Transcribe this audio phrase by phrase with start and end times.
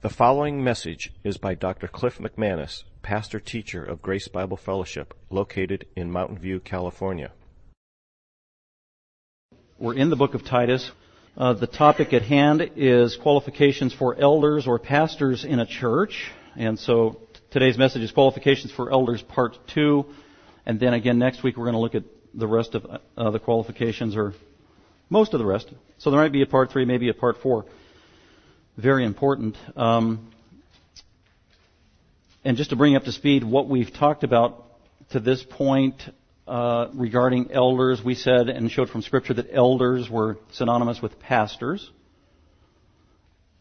[0.00, 1.88] The following message is by Dr.
[1.88, 7.32] Cliff McManus, pastor teacher of Grace Bible Fellowship, located in Mountain View, California.
[9.76, 10.92] We're in the book of Titus.
[11.36, 16.30] Uh, the topic at hand is qualifications for elders or pastors in a church.
[16.54, 17.18] And so
[17.50, 20.06] today's message is qualifications for elders part two.
[20.64, 22.04] And then again next week we're going to look at
[22.34, 22.86] the rest of
[23.16, 24.32] uh, the qualifications or
[25.10, 25.68] most of the rest.
[25.98, 27.64] So there might be a part three, maybe a part four
[28.78, 29.56] very important.
[29.76, 30.30] Um,
[32.44, 34.64] and just to bring up to speed what we've talked about
[35.10, 36.00] to this point
[36.46, 41.90] uh, regarding elders, we said and showed from Scripture that elders were synonymous with pastors.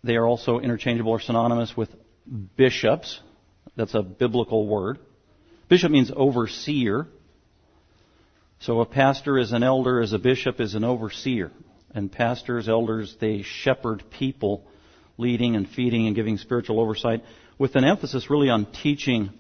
[0.04, 1.90] They are also interchangeable or synonymous with
[2.56, 3.20] bishops.
[3.76, 5.00] That's a biblical word.
[5.68, 7.08] Bishop means overseer.
[8.59, 11.52] So a pastor is an elder, as a bishop is an overseer.
[11.94, 14.68] And pastors, elders, they shepherd people
[15.18, 17.24] leading and feeding and giving spiritual oversight
[17.58, 19.32] with an emphasis really on teaching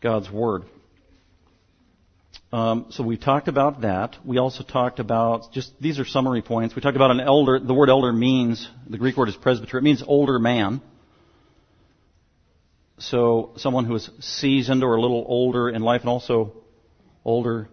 [0.00, 0.64] God's Word.
[2.52, 4.16] Um, so we talked about that.
[4.24, 6.76] We also talked about just these are summary points.
[6.76, 7.58] We talked about an elder.
[7.58, 9.78] The word elder means the Greek word is presbyter.
[9.78, 10.80] It means older man.
[12.98, 16.52] So someone who is seasoned or a little older in life, and also
[17.24, 17.68] older,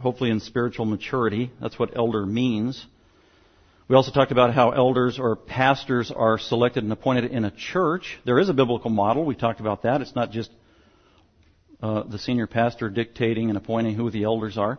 [0.00, 1.50] hopefully in spiritual maturity.
[1.60, 2.86] That's what elder means.
[3.86, 8.18] We also talked about how elders or pastors are selected and appointed in a church.
[8.24, 9.26] There is a biblical model.
[9.26, 10.00] We talked about that.
[10.00, 10.50] It's not just
[11.82, 14.78] uh, the senior pastor dictating and appointing who the elders are.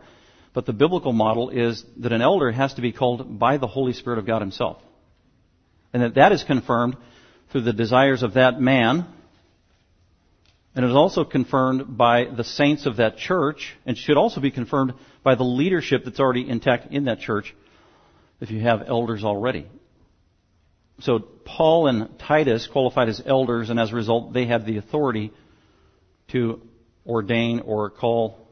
[0.55, 3.93] But the biblical model is that an elder has to be called by the Holy
[3.93, 4.77] Spirit of God Himself.
[5.93, 6.97] And that that is confirmed
[7.51, 9.05] through the desires of that man.
[10.73, 14.49] And it is also confirmed by the saints of that church, and should also be
[14.49, 17.53] confirmed by the leadership that's already intact in that church
[18.45, 19.65] if you have elders already.
[20.99, 25.33] So Paul and Titus qualified as elders, and as a result, they had the authority
[26.29, 26.61] to
[27.07, 28.47] ordain or call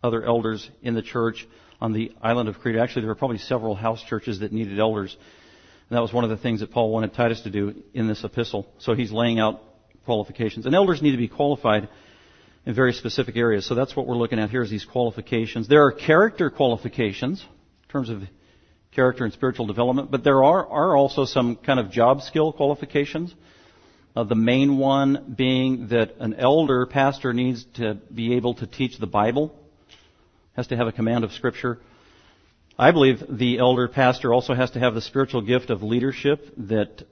[0.00, 1.48] other elders in the church
[1.80, 2.76] on the island of Crete.
[2.76, 5.16] Actually, there were probably several house churches that needed elders.
[5.88, 8.22] And that was one of the things that Paul wanted Titus to do in this
[8.22, 8.68] epistle.
[8.78, 9.60] So he's laying out
[10.04, 10.66] qualifications.
[10.66, 11.88] And elders need to be qualified
[12.64, 13.66] in very specific areas.
[13.66, 15.66] So that's what we're looking at here is these qualifications.
[15.66, 18.22] There are character qualifications in terms of
[18.92, 23.34] character and spiritual development, but there are, are also some kind of job skill qualifications.
[24.16, 28.98] Uh, the main one being that an elder pastor needs to be able to teach
[28.98, 29.54] the Bible,
[30.56, 31.78] has to have a command of Scripture.
[32.76, 37.04] I believe the elder pastor also has to have the spiritual gift of leadership that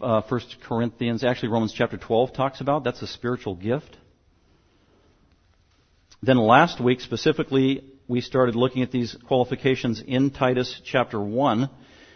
[0.00, 2.84] uh, 1 Corinthians, actually Romans chapter 12 talks about.
[2.84, 3.96] That's a spiritual gift.
[6.22, 11.68] Then last week, specifically we started looking at these qualifications in Titus chapter 1,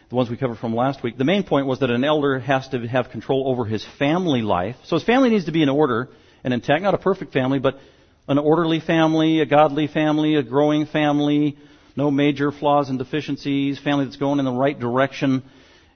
[0.08, 1.18] the ones we covered from last week.
[1.18, 4.76] The main point was that an elder has to have control over his family life.
[4.84, 6.08] So his family needs to be in order
[6.42, 7.78] and intact, not a perfect family, but
[8.26, 11.58] an orderly family, a godly family, a growing family,
[11.94, 15.42] no major flaws and deficiencies, family that's going in the right direction,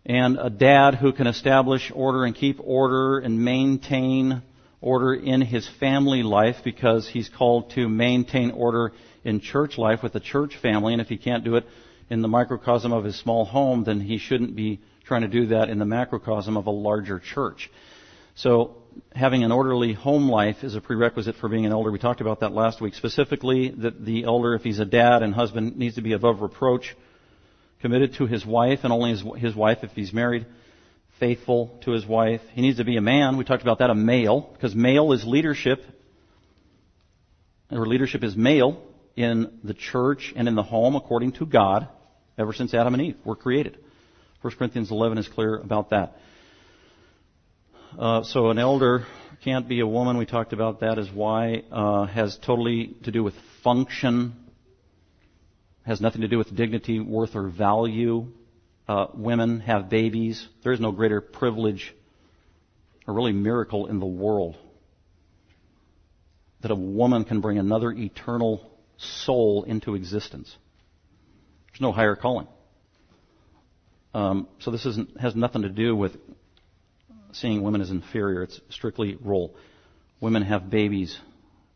[0.05, 4.43] and a dad who can establish order and keep order and maintain
[4.83, 8.93] order in his family life because he's called to maintain order
[9.27, 11.67] in church life with the church family, and if he can't do it
[12.09, 15.69] in the microcosm of his small home, then he shouldn't be trying to do that
[15.69, 17.69] in the macrocosm of a larger church.
[18.37, 18.77] So
[19.15, 21.91] having an orderly home life is a prerequisite for being an elder.
[21.91, 22.95] We talked about that last week.
[22.95, 26.95] Specifically, that the elder, if he's a dad and husband, needs to be above reproach,
[27.81, 30.47] committed to his wife, and only his, his wife if he's married,
[31.19, 32.43] faithful to his wife.
[32.53, 33.37] He needs to be a man.
[33.37, 35.85] We talked about that, a male, because male is leadership,
[37.73, 38.81] or leadership is male
[39.16, 41.88] in the church and in the home according to God
[42.38, 43.78] ever since Adam and Eve were created.
[44.43, 46.19] 1 Corinthians 11 is clear about that.
[47.99, 49.06] Uh, so an elder
[49.43, 50.19] can't be a woman.
[50.19, 53.34] We talked about that as why uh, has totally to do with
[53.65, 54.34] function,
[55.84, 58.27] has nothing to do with dignity, worth, or value.
[58.87, 60.47] Uh, women have babies.
[60.62, 61.94] There is no greater privilege
[63.07, 64.57] or really miracle in the world
[66.60, 70.54] that a woman can bring another eternal soul into existence.
[71.72, 72.48] There's no higher calling.
[74.15, 74.87] Um, so this
[75.21, 76.16] has nothing to do with
[77.33, 78.43] seeing women as inferior.
[78.43, 79.54] It's strictly role.
[80.21, 81.19] Women have babies.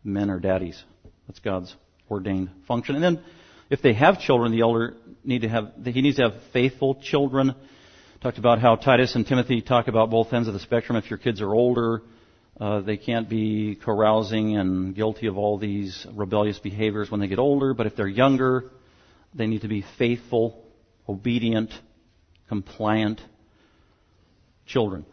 [0.03, 0.83] Men are daddies.
[1.27, 1.75] That's God's
[2.11, 2.95] ordained function.
[2.95, 3.23] And then,
[3.69, 7.55] if they have children, the elder need to have he needs to have faithful children.
[8.23, 10.97] Talked about how Titus and Timothy talk about both ends of the spectrum.
[10.97, 12.03] If your kids are older,
[12.61, 17.39] uh, they can't be carousing and guilty of all these rebellious behaviors when they get
[17.39, 18.71] older, but if they're younger,
[19.35, 20.63] they need to be faithful,
[21.09, 21.73] obedient,
[22.49, 23.21] compliant
[24.67, 25.07] children.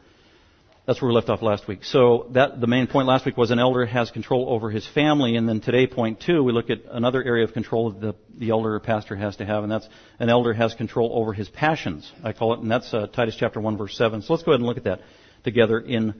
[0.85, 1.83] That's where we left off last week.
[1.83, 5.35] So that, the main point last week was an elder has control over his family,
[5.35, 8.49] and then today, point two, we look at another area of control that the, the
[8.49, 9.87] elder or pastor has to have, and that's
[10.19, 12.09] an elder has control over his passions.
[12.23, 14.21] I call it, and that's uh, Titus chapter 1 verse 7.
[14.21, 15.01] So let's go ahead and look at that
[15.43, 16.13] together in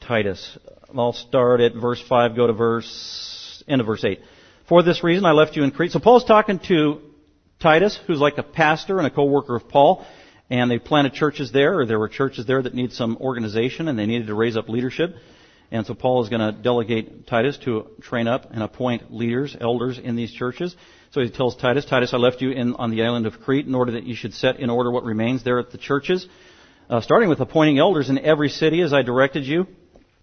[0.00, 0.58] Titus.
[0.96, 4.20] I'll start at verse 5, go to verse, end of verse 8.
[4.68, 5.92] For this reason I left you in Crete.
[5.92, 7.00] So Paul's talking to
[7.60, 10.06] Titus, who's like a pastor and a co-worker of Paul,
[10.50, 13.98] and they planted churches there, or there were churches there that need some organization, and
[13.98, 15.14] they needed to raise up leadership.
[15.70, 19.98] And so Paul is going to delegate Titus to train up and appoint leaders, elders
[19.98, 20.74] in these churches.
[21.10, 23.74] So he tells Titus, Titus, I left you in, on the island of Crete in
[23.74, 26.26] order that you should set in order what remains there at the churches,
[26.88, 29.66] uh, starting with appointing elders in every city as I directed you,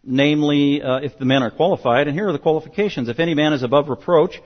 [0.05, 2.07] namely, uh, if the men are qualified.
[2.07, 3.09] And here are the qualifications.
[3.09, 4.39] If any man is above reproach,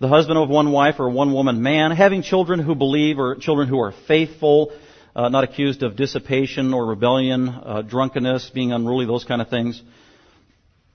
[0.00, 3.68] the husband of one wife or one woman man, having children who believe or children
[3.68, 4.72] who are faithful,
[5.14, 9.80] uh, not accused of dissipation or rebellion, uh, drunkenness, being unruly, those kind of things.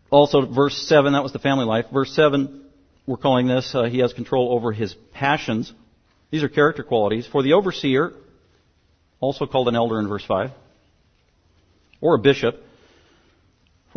[0.10, 1.86] Also, verse 7, that was the family life.
[1.94, 2.66] Verse 7,
[3.06, 5.72] we're calling this, uh, he has control over his passions.
[6.32, 7.28] These are character qualities.
[7.28, 8.12] For the overseer,
[9.20, 10.52] also called an elder in verse 5,
[12.02, 12.62] or a bishop,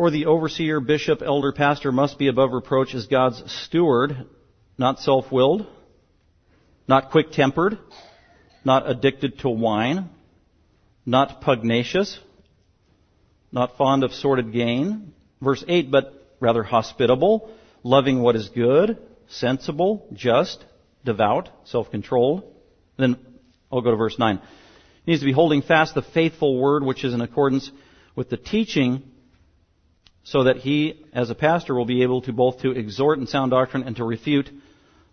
[0.01, 4.25] for the overseer, bishop, elder, pastor must be above reproach as God's steward,
[4.75, 5.67] not self-willed,
[6.87, 7.77] not quick-tempered,
[8.65, 10.09] not addicted to wine,
[11.05, 12.17] not pugnacious,
[13.51, 15.13] not fond of sordid gain.
[15.39, 17.51] Verse 8, but rather hospitable,
[17.83, 18.97] loving what is good,
[19.27, 20.65] sensible, just,
[21.05, 22.41] devout, self-controlled.
[22.97, 23.17] Then
[23.71, 24.41] I'll go to verse 9.
[25.05, 27.69] He needs to be holding fast the faithful word which is in accordance
[28.15, 29.03] with the teaching
[30.23, 33.51] so that he, as a pastor, will be able to both to exhort in sound
[33.51, 34.49] doctrine and to refute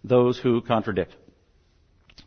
[0.05, 1.15] those who contradict.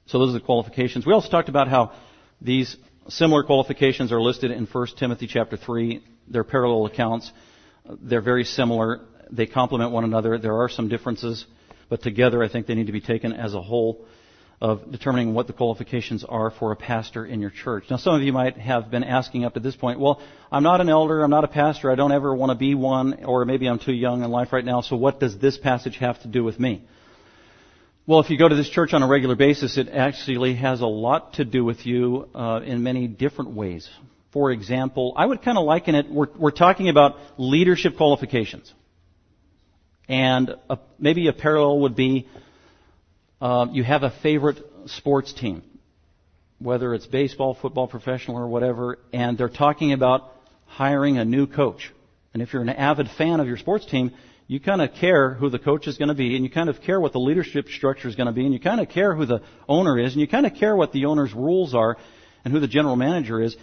[0.08, 1.06] So those are the qualifications.
[1.06, 1.94] We also talked about how
[2.42, 2.76] these
[3.08, 6.04] similar qualifications are listed in 1 Timothy chapter 3.
[6.28, 7.32] They're parallel accounts.
[8.02, 9.02] They're very similar.
[9.32, 10.38] They complement one another.
[10.38, 11.46] There are some differences,
[11.90, 14.06] but together I think they need to be taken as a whole
[14.62, 17.86] of determining what the qualifications are for a pastor in your church.
[17.90, 20.22] Now some of you might have been asking up to this point, well,
[20.52, 23.26] I'm not an elder, I'm not a pastor, I don't ever want to be one,
[23.26, 26.22] or maybe I'm too young in life right now, so what does this passage have
[26.22, 26.84] to do with me?
[28.06, 30.88] Well, if you go to this church on a regular basis, it actually has a
[30.88, 33.90] lot to do with you uh, in many different ways.
[34.32, 38.72] For example, I would kind of liken it, we're, we're talking about leadership qualifications.
[40.08, 42.28] And a, maybe a parallel would be
[43.42, 45.64] uh, you have a favorite sports team,
[46.60, 50.32] whether it's baseball, football, professional, or whatever, and they're talking about
[50.66, 51.92] hiring a new coach.
[52.34, 54.12] And if you're an avid fan of your sports team,
[54.48, 56.82] you kind of care who the coach is going to be, and you kind of
[56.82, 59.26] care what the leadership structure is going to be, and you kind of care who
[59.26, 61.98] the owner is, and you kind of care what the owner's rules are,
[62.46, 63.56] and who the general manager is,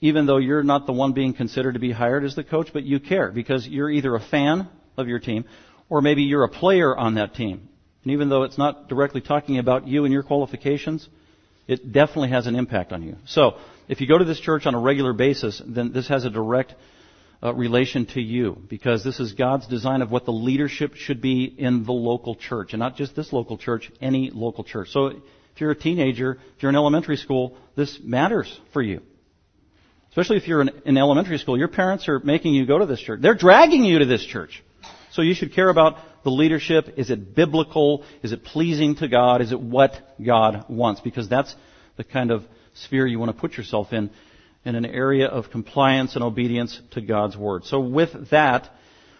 [0.00, 2.82] even though you're not the one being considered to be hired as the coach, but
[2.82, 5.44] you care because you're either a fan of your team,
[5.88, 7.68] or maybe you're a player on that team.
[8.04, 11.08] And even though it's not directly talking about you and your qualifications,
[11.68, 13.16] it definitely has an impact on you.
[13.26, 13.58] So,
[13.88, 16.74] if you go to this church on a regular basis, then this has a direct
[17.42, 21.44] uh, relation to you because this is God's design of what the leadership should be
[21.44, 24.90] in the local church and not just this local church, any local church.
[24.90, 29.02] So if you're a teenager, if you're in elementary school, this matters for you.
[30.10, 33.00] Especially if you're in, in elementary school, your parents are making you go to this
[33.00, 33.20] church.
[33.20, 34.62] They're dragging you to this church.
[35.12, 36.94] So you should care about the leadership.
[36.96, 38.04] Is it biblical?
[38.22, 39.42] Is it pleasing to God?
[39.42, 39.92] Is it what
[40.24, 41.02] God wants?
[41.02, 41.54] Because that's
[41.96, 44.10] the kind of sphere you want to put yourself in
[44.64, 47.64] in an area of compliance and obedience to God's Word.
[47.64, 48.70] So with that,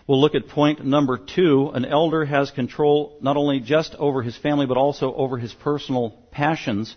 [0.07, 1.71] we'll look at point number two.
[1.75, 6.17] An elder has control not only just over his family, but also over his personal
[6.31, 6.97] passions.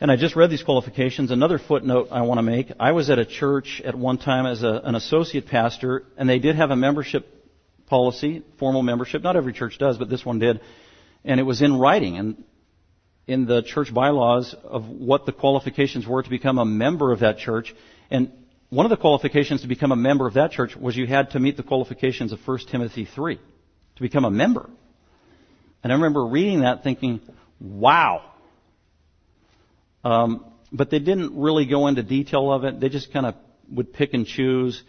[0.00, 1.30] And I just read these qualifications.
[1.30, 2.72] Another footnote I want to make.
[2.80, 6.38] I was at a church at one time as a, an associate pastor, and they
[6.38, 7.37] did have a membership
[7.88, 9.22] policy, formal membership.
[9.22, 10.60] Not every church does, but this one did.
[11.24, 12.16] And it was in writing.
[12.16, 12.44] And
[13.26, 17.38] in the church bylaws of what the qualifications were to become a member of that
[17.38, 17.74] church.
[18.10, 18.32] And
[18.70, 21.38] one of the qualifications to become a member of that church was you had to
[21.38, 24.68] meet the qualifications of 1 Timothy 3 to become a member.
[25.82, 27.20] And I remember reading that thinking,
[27.60, 28.22] wow.
[30.02, 32.80] Um, but they didn't really go into detail of it.
[32.80, 33.34] They just kind of
[33.70, 34.82] would pick and choose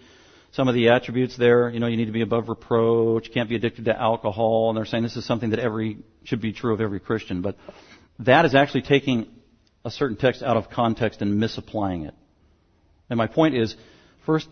[0.51, 1.69] some of the attributes there.
[1.69, 4.85] You know, you need to be above reproach, can't be addicted to alcohol, and they're
[4.85, 7.41] saying this is something that every should be true of every Christian.
[7.41, 7.57] But
[8.19, 9.27] that is actually taking
[9.85, 12.13] a certain text out of context and misapplying it.
[13.09, 13.75] And my point is,
[14.25, 14.47] First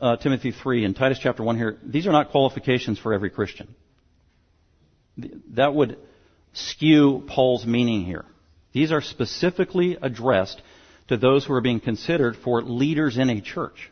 [0.00, 3.74] uh, Timothy 3 and Titus chapter 1 here, these are not qualifications for every Christian.
[5.54, 5.98] That would
[6.52, 8.24] skew Paul's meaning here.
[8.72, 10.60] These are specifically addressed
[11.08, 13.90] to those who are being considered for leaders in a church.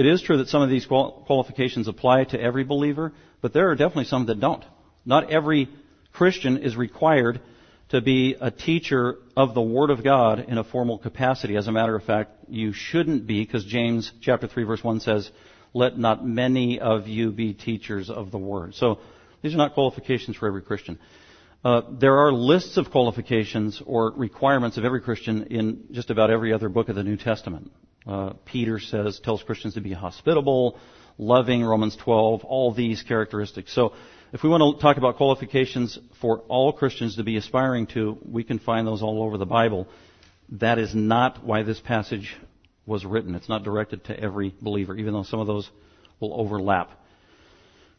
[0.00, 3.74] It is true that some of these qualifications apply to every believer, but there are
[3.74, 4.64] definitely some that don't.
[5.04, 5.68] Not every
[6.14, 7.42] Christian is required
[7.90, 11.54] to be a teacher of the Word of God in a formal capacity.
[11.54, 15.30] As a matter of fact, you shouldn't be, because James chapter 3 verse 1 says,
[15.74, 18.76] let not many of you be teachers of the Word.
[18.76, 19.00] So,
[19.42, 20.98] these are not qualifications for every Christian.
[21.62, 26.54] Uh, there are lists of qualifications or requirements of every Christian in just about every
[26.54, 27.70] other book of the New Testament.
[28.06, 30.78] Uh, Peter says, tells Christians to be hospitable,
[31.18, 33.74] loving, Romans 12, all these characteristics.
[33.74, 33.92] So,
[34.32, 38.44] if we want to talk about qualifications for all Christians to be aspiring to, we
[38.44, 39.88] can find those all over the Bible.
[40.50, 42.36] That is not why this passage
[42.86, 43.34] was written.
[43.34, 45.68] It's not directed to every believer, even though some of those
[46.20, 46.90] will overlap.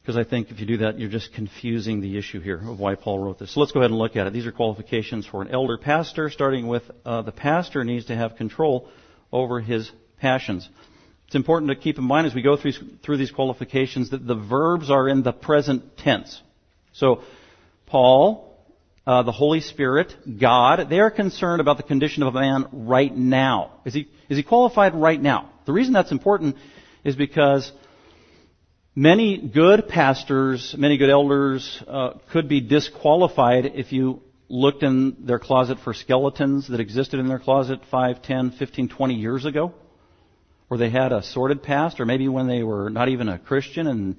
[0.02, 2.96] Because I think if you do that, you're just confusing the issue here of why
[2.96, 3.54] Paul wrote this.
[3.54, 4.34] So let's go ahead and look at it.
[4.34, 8.36] These are qualifications for an elder pastor, starting with uh, the pastor needs to have
[8.36, 8.90] control
[9.32, 10.68] over his passions.
[11.28, 12.74] It's important to keep in mind as we go through,
[13.04, 16.42] through these qualifications that the verbs are in the present tense.
[16.94, 17.24] So,
[17.86, 18.58] Paul,
[19.08, 23.16] uh, the Holy Spirit, God, they are concerned about the condition of a man right
[23.16, 23.72] now.
[23.86, 25.50] Is he, is he qualified right now?
[25.66, 26.58] The reason that's important
[27.04, 27.72] is because
[28.94, 34.22] many good pastors, many good elders uh, could be disqualified if you
[34.52, 39.14] looked in their closet for skeletons that existed in their closet 5, 10, 15, 20
[39.16, 39.74] years ago
[40.72, 43.88] or they had a sordid past, or maybe when they were not even a Christian
[43.88, 44.16] and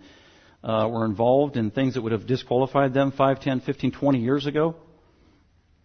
[0.62, 4.46] uh, were involved in things that would have disqualified them 5, 10, 15, 20 years
[4.46, 4.76] ago.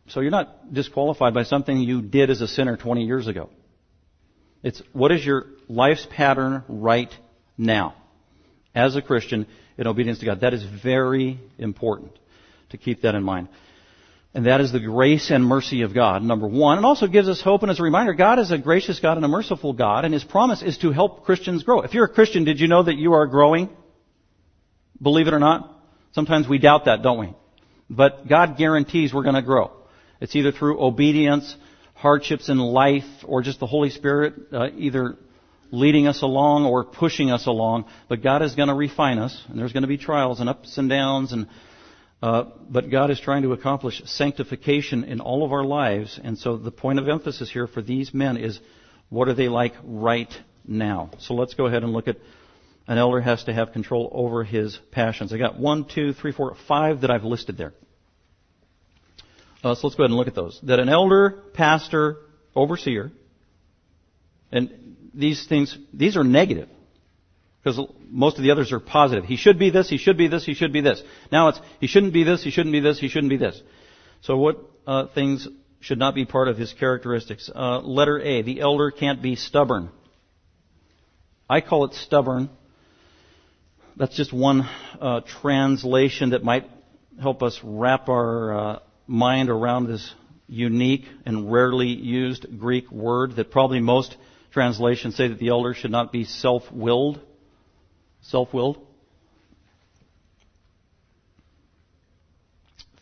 [0.09, 3.49] So you're not disqualified by something you did as a sinner 20 years ago.
[4.61, 7.13] It's what is your life's pattern right
[7.57, 7.95] now
[8.75, 10.41] as a Christian in obedience to God.
[10.41, 12.11] That is very important
[12.71, 13.47] to keep that in mind.
[14.37, 16.77] And that is the grace and mercy of God, number one.
[16.77, 19.25] And also gives us hope and as a reminder, God is a gracious God and
[19.25, 21.81] a merciful God, and His promise is to help Christians grow.
[21.81, 23.67] If you're a Christian, did you know that you are growing?
[25.01, 25.81] Believe it or not?
[26.11, 27.33] Sometimes we doubt that, don't we?
[27.89, 29.71] But God guarantees we're to grow.
[30.21, 31.55] It's either through obedience,
[31.95, 35.15] hardships in life, or just the Holy Spirit uh, either
[35.71, 37.85] leading us along or pushing us along.
[38.07, 40.77] But God is going to refine us, and there's going to be trials and ups
[40.77, 41.47] and downs and
[42.21, 46.57] uh, but God is trying to accomplish sanctification in all of our lives, and so
[46.57, 48.59] the point of emphasis here for these men is
[49.09, 50.33] what are they like right
[50.65, 51.11] now?
[51.19, 52.17] So let's go ahead and look at
[52.87, 55.33] an elder has to have control over his passions.
[55.33, 57.73] I got one, two, three, four, five that I've listed there.
[59.63, 60.59] Uh, so let's go ahead and look at those.
[60.63, 62.17] That an elder, pastor,
[62.55, 63.11] overseer,
[64.51, 66.69] and these things, these are negative.
[67.63, 69.25] Because most of the others are positive.
[69.25, 71.01] He should be this, he should be this, he should be this.
[71.31, 73.61] Now it's, he shouldn't be this, he shouldn't be this, he shouldn't be this.
[74.21, 75.47] So what uh, things
[75.79, 77.49] should not be part of his characteristics?
[77.53, 79.89] Uh, letter A, the elder can't be stubborn.
[81.49, 82.49] I call it stubborn.
[83.95, 84.67] That's just one
[85.01, 86.69] uh, translation that might
[87.21, 90.13] help us wrap our uh, mind around this
[90.47, 94.15] unique and rarely used Greek word that probably most
[94.51, 97.19] translations say that the elder should not be self-willed.
[98.27, 98.77] Self-willed.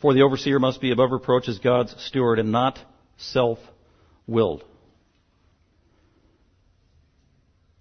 [0.00, 2.78] For the overseer must be above reproach as God's steward and not
[3.16, 4.62] self-willed.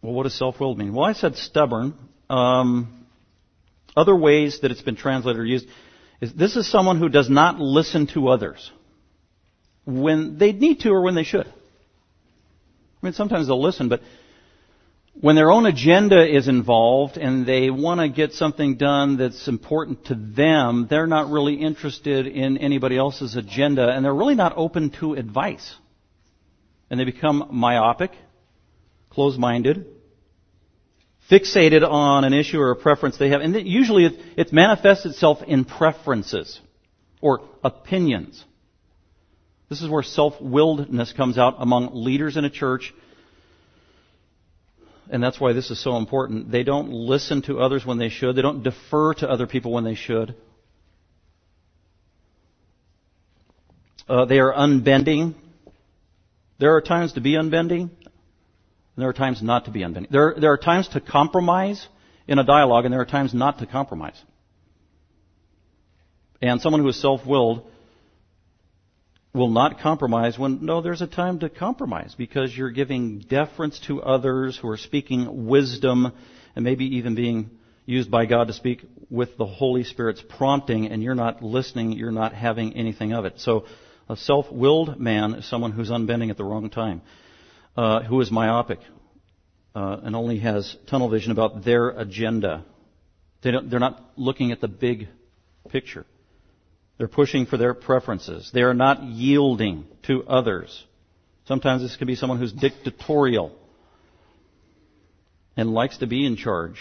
[0.02, 0.94] Well, what does self-willed mean?
[0.94, 1.94] Well, I said stubborn.
[2.30, 3.06] Um,
[3.96, 5.68] other ways that it's been translated or used
[6.22, 8.72] is this is someone who does not listen to others
[9.86, 11.46] when they need to or when they should.
[11.46, 11.52] I
[13.02, 14.02] mean, sometimes they'll listen, but
[15.22, 20.06] when their own agenda is involved and they want to get something done that's important
[20.06, 24.90] to them, they're not really interested in anybody else's agenda and they're really not open
[25.00, 25.76] to advice.
[26.90, 28.12] And they become myopic,
[29.10, 29.88] closed-minded,
[31.32, 33.42] fixated on an issue or a preference they have.
[33.42, 36.60] And usually it, it manifests itself in preferences
[37.22, 38.44] or opinions.
[39.70, 42.94] This is where self-willedness comes out among leaders in a church
[45.10, 46.52] and that's why this is so important.
[46.52, 48.36] They don't listen to others when they should.
[48.36, 50.36] They don't defer to other people when they should.
[54.08, 55.36] Uh, they are unbending.
[56.60, 57.90] There are times to be unbending, and
[58.98, 60.12] there are times not to be unbending.
[60.12, 61.88] There, there are times to compromise
[62.28, 64.22] in a dialogue, and there are times not to compromise.
[66.42, 67.70] And someone who is self-willed
[69.36, 74.02] will not compromise when, no, there's a time to compromise because you're giving deference to
[74.02, 76.12] others who are speaking wisdom
[76.56, 77.52] and maybe even being
[77.86, 82.12] used by God to speak with the Holy Spirit's prompting and you're not listening, you're
[82.24, 83.40] not having anything of it.
[83.40, 83.66] So
[84.10, 87.02] a self-willed man is someone who's unbending at the wrong time,
[87.76, 88.80] uh, who is myopic.
[89.76, 92.64] uh, and only has tunnel vision about their agenda.
[93.42, 95.10] They they're not looking at the big
[95.70, 96.06] picture.
[96.98, 98.52] They're pushing for their preferences.
[98.54, 100.86] They are not yielding to others.
[101.46, 103.52] Sometimes this can be someone who's dictatorial
[105.58, 106.80] and likes to be in charge.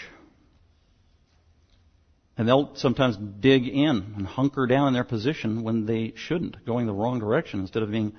[2.37, 6.85] And they'll sometimes dig in and hunker down in their position when they shouldn't, going
[6.85, 8.13] the wrong direction instead of being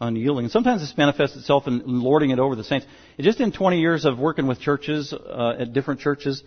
[0.00, 0.46] unyielding.
[0.46, 2.86] And sometimes this manifests itself in lording it over the saints.
[3.18, 6.42] Just in 20 years of working with churches, uh, at different churches,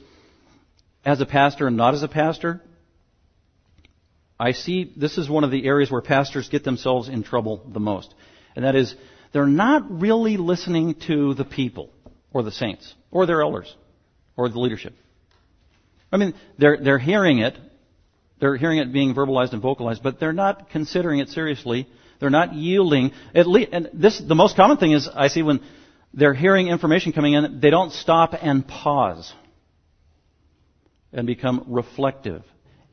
[1.06, 2.62] as a pastor and not as a pastor,
[4.44, 7.80] I see this is one of the areas where pastors get themselves in trouble the
[7.80, 8.14] most.
[8.58, 8.94] And that is,
[9.32, 11.92] they're not really listening to the people,
[12.34, 13.74] or the saints, or their elders,
[14.36, 14.96] or the leadership.
[16.12, 17.58] I mean, they're, they're hearing it,
[18.42, 21.88] they're hearing it being verbalized and vocalized, but they're not considering it seriously.
[22.20, 23.14] They're not yielding.
[23.34, 25.62] At least, and this, the most common thing is I see when
[26.14, 29.34] they're hearing information coming in, they don't stop and pause
[31.14, 32.44] and become reflective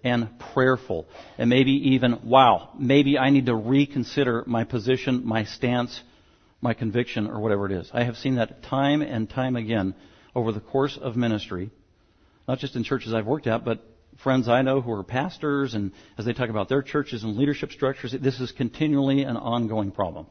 [0.02, 1.07] and prayerful.
[1.38, 6.02] And maybe even, wow, maybe I need to reconsider my position, my stance,
[6.61, 7.90] my conviction, or whatever it is.
[7.92, 9.95] I have seen that time and time again
[10.35, 11.71] over the course of ministry,
[12.47, 13.85] not just in churches I've worked at, but
[14.23, 17.73] friends I know who are pastors, and as they talk about their churches and leadership
[17.73, 20.26] structures, this is continually an ongoing problem.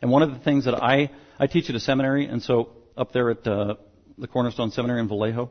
[0.00, 3.12] And one of the things that I, I teach at a seminary, and so up
[3.12, 3.76] there at uh,
[4.18, 5.50] the Cornerstone Seminary in Vallejo,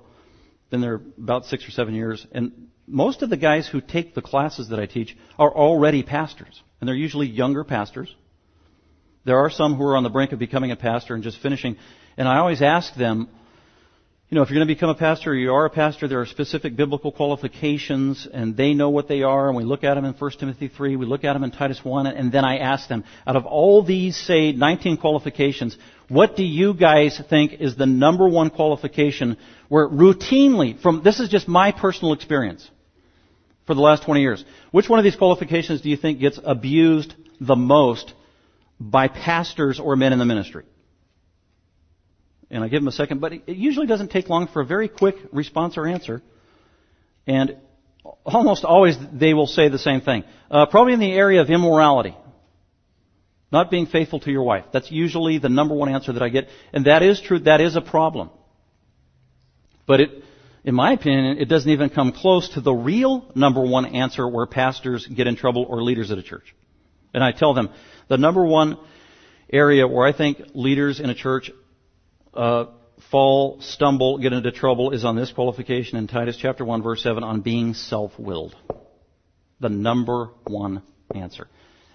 [0.70, 4.22] been there about six or seven years, and most of the guys who take the
[4.22, 8.14] classes that I teach are already pastors, and they're usually younger pastors.
[9.24, 11.78] There are some who are on the brink of becoming a pastor and just finishing,
[12.18, 13.30] and I always ask them,
[14.32, 16.22] you know, if you're going to become a pastor or you are a pastor, there
[16.22, 20.06] are specific biblical qualifications and they know what they are and we look at them
[20.06, 22.88] in 1 Timothy 3, we look at them in Titus 1 and then I ask
[22.88, 27.86] them, out of all these, say, 19 qualifications, what do you guys think is the
[27.86, 29.36] number one qualification
[29.68, 32.72] where routinely, from, this is just my personal experience
[33.68, 37.14] for the last 20 years, which one of these qualifications do you think gets abused
[37.42, 38.14] the most
[38.80, 40.64] by pastors or men in the ministry?
[42.52, 44.90] And I give them a second, but it usually doesn't take long for a very
[44.90, 46.22] quick response or answer.
[47.26, 47.56] And
[48.26, 50.26] almost always they will say the same thing.
[50.50, 52.16] Uh, probably in the area of immorality.
[53.52, 54.66] Not being faithful to your wife.
[54.72, 56.50] That's usually the number one answer that I get.
[56.74, 57.40] And that is true.
[57.40, 58.30] That is a problem.
[59.88, 60.24] But it,
[60.64, 64.46] in my opinion, it doesn't even come close to the real number one answer where
[64.46, 66.56] pastors get in trouble or leaders at a church.
[67.14, 67.70] And I tell them,
[68.08, 68.78] the number one
[69.52, 71.52] area where I think leaders in a church
[72.34, 72.66] uh,
[73.10, 77.24] fall, stumble, get into trouble is on this qualification in Titus chapter 1 verse 7
[77.24, 78.56] on being self-willed.
[79.60, 81.48] The number one answer.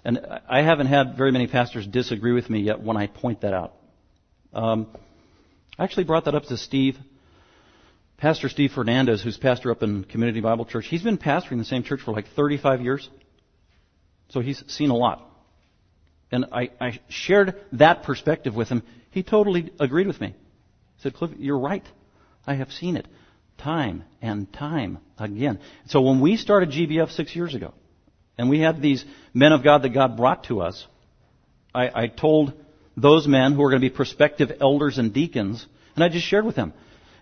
[0.05, 3.53] And I haven't had very many pastors disagree with me yet when I point that
[3.53, 3.75] out.
[4.53, 4.87] Um,
[5.79, 6.97] I actually brought that up to Steve,
[8.17, 10.87] Pastor Steve Fernandez, who's pastor up in Community Bible Church.
[10.87, 13.09] He's been pastoring the same church for like 35 years.
[14.29, 15.29] So he's seen a lot.
[16.33, 18.83] And I, I shared that perspective with him.
[19.17, 20.27] He totally agreed with me.
[20.27, 21.85] He said, Cliff, you're right.
[22.47, 23.09] I have seen it
[23.57, 25.59] time and time again.
[25.87, 27.73] So when we started GBF six years ago,
[28.37, 30.87] and we had these men of God that God brought to us,
[31.75, 32.53] I, I told
[32.95, 36.45] those men who are going to be prospective elders and deacons, and I just shared
[36.45, 36.75] with them,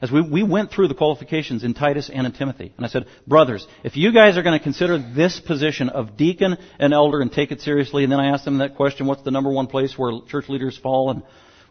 [0.03, 2.73] as we, we went through the qualifications in Titus and in Timothy.
[2.77, 6.57] And I said, brothers, if you guys are going to consider this position of deacon
[6.81, 9.31] and elder and take it seriously, and then I asked them that question, what's the
[9.31, 11.13] number one place where church leaders fall?
[11.13, 11.23] And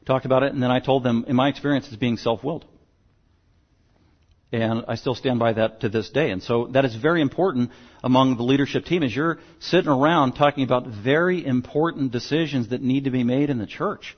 [0.05, 2.65] talked about it, and then I told them, in my experience, it's being self-willed.
[4.51, 6.29] And I still stand by that to this day.
[6.29, 7.71] And so that is very important
[8.03, 13.05] among the leadership team as you're sitting around talking about very important decisions that need
[13.05, 14.15] to be made in the church.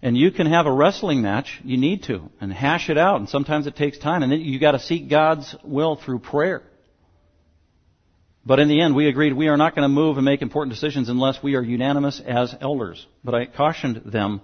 [0.00, 3.28] And you can have a wrestling match, you need to, and hash it out, and
[3.28, 6.62] sometimes it takes time, and then you gotta seek God's will through prayer.
[8.46, 10.72] But in the end, we agreed we are not going to move and make important
[10.72, 13.04] decisions unless we are unanimous as elders.
[13.24, 14.40] But I cautioned them,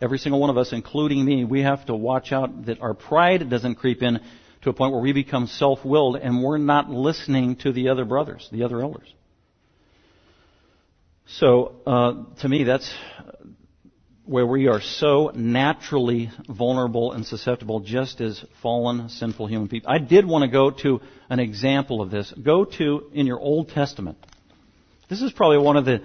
[0.00, 3.48] every single one of us, including me, we have to watch out that our pride
[3.48, 4.20] doesn't creep in
[4.62, 8.48] to a point where we become self-willed and we're not listening to the other brothers,
[8.50, 9.12] the other elders.
[11.26, 12.92] So, uh, to me, that's
[14.26, 19.90] where we are so naturally vulnerable and susceptible just as fallen, sinful human people.
[19.90, 22.32] I did want to go to an example of this.
[22.32, 24.18] Go to, in your Old Testament.
[25.10, 26.02] This is probably one of the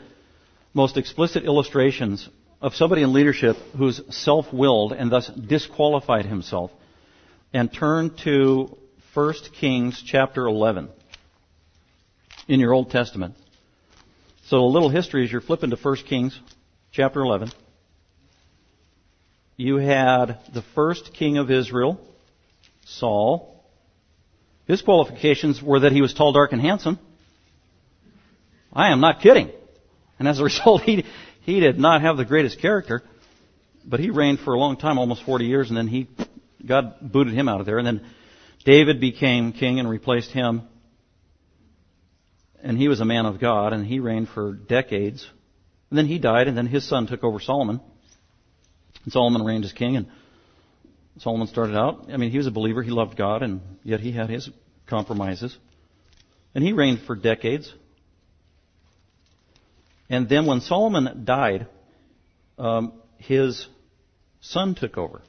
[0.74, 2.28] most explicit illustrations
[2.62, 6.72] of somebody in leadership who's self-willed and thus disqualified himself.
[7.54, 8.78] And turn to
[9.14, 10.90] 1 Kings chapter 11
[12.48, 13.36] in your Old Testament.
[14.48, 16.40] So a little history as you're flipping to 1 Kings
[16.92, 17.52] chapter 11.
[19.58, 22.00] you had the first king of Israel,
[22.86, 23.64] Saul.
[24.68, 27.00] His qualifications were that he was tall, dark, and handsome.
[28.72, 29.50] I am not kidding.
[30.18, 31.06] And as a result, he,
[31.50, 33.02] he did not have the greatest character,
[33.84, 36.08] but he reigned for a long time, almost 40 years, and then he,
[36.66, 37.80] God booted him out of there.
[37.80, 38.06] And then
[38.66, 40.62] David became king and replaced him.
[42.62, 45.28] And he was a man of God, and he reigned for decades.
[45.90, 47.82] And then he died, and then his son took over Solomon.
[49.04, 50.08] And Solomon reigned as king, and
[51.20, 54.12] Solomon started out, I mean, he was a believer, he loved God, and yet he
[54.12, 54.50] had his
[54.88, 55.58] compromises.
[56.54, 57.74] And he reigned for decades.
[60.10, 61.68] And then when Solomon died,
[62.58, 63.68] um, his
[64.42, 65.22] son took over.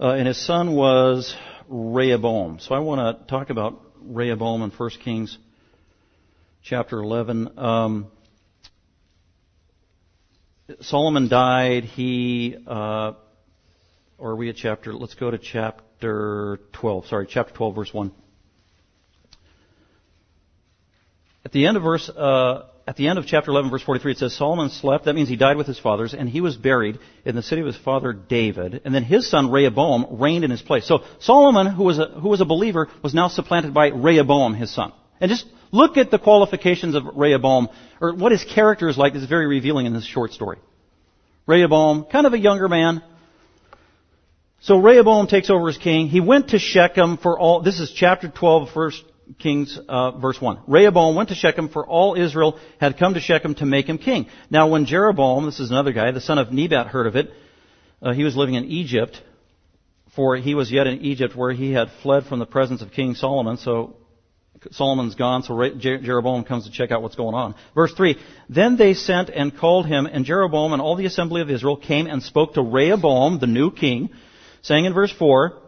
[0.00, 1.34] Uh, and his son was
[1.68, 2.58] Rehoboam.
[2.58, 5.38] So I want to talk about Rehoboam in 1 Kings
[6.62, 7.56] chapter 11.
[7.56, 8.06] Um,
[10.80, 11.84] Solomon died.
[11.84, 13.12] He, uh,
[14.18, 14.92] or are we at chapter?
[14.92, 17.06] Let's go to chapter 12.
[17.06, 18.12] Sorry, chapter 12, verse 1.
[21.44, 24.18] At the end of verse, uh, at the end of chapter 11, verse 43, it
[24.18, 25.04] says Solomon slept.
[25.04, 27.66] That means he died with his fathers, and he was buried in the city of
[27.66, 28.82] his father David.
[28.84, 30.86] And then his son Rehoboam reigned in his place.
[30.86, 34.74] So Solomon, who was a, who was a believer, was now supplanted by Rehoboam, his
[34.74, 34.92] son.
[35.20, 37.68] And just look at the qualifications of Rehoboam,
[38.00, 39.14] or what his character is like.
[39.14, 40.58] Is very revealing in this short story.
[41.46, 43.02] Rehoboam, kind of a younger man.
[44.60, 46.08] So Rehoboam takes over as king.
[46.08, 47.60] He went to Shechem for all.
[47.60, 49.02] This is chapter 12, verse
[49.38, 50.60] Kings, uh, verse 1.
[50.66, 54.26] Rehoboam went to Shechem for all Israel had come to Shechem to make him king.
[54.50, 57.30] Now when Jeroboam, this is another guy, the son of Nebat heard of it,
[58.02, 59.20] uh, he was living in Egypt,
[60.14, 63.14] for he was yet in Egypt where he had fled from the presence of King
[63.14, 63.96] Solomon, so
[64.70, 67.54] Solomon's gone, so Jeroboam comes to check out what's going on.
[67.74, 68.16] Verse 3,
[68.48, 72.06] Then they sent and called him, and Jeroboam and all the assembly of Israel came
[72.06, 74.10] and spoke to Rehoboam, the new king,
[74.62, 75.60] saying in verse 4,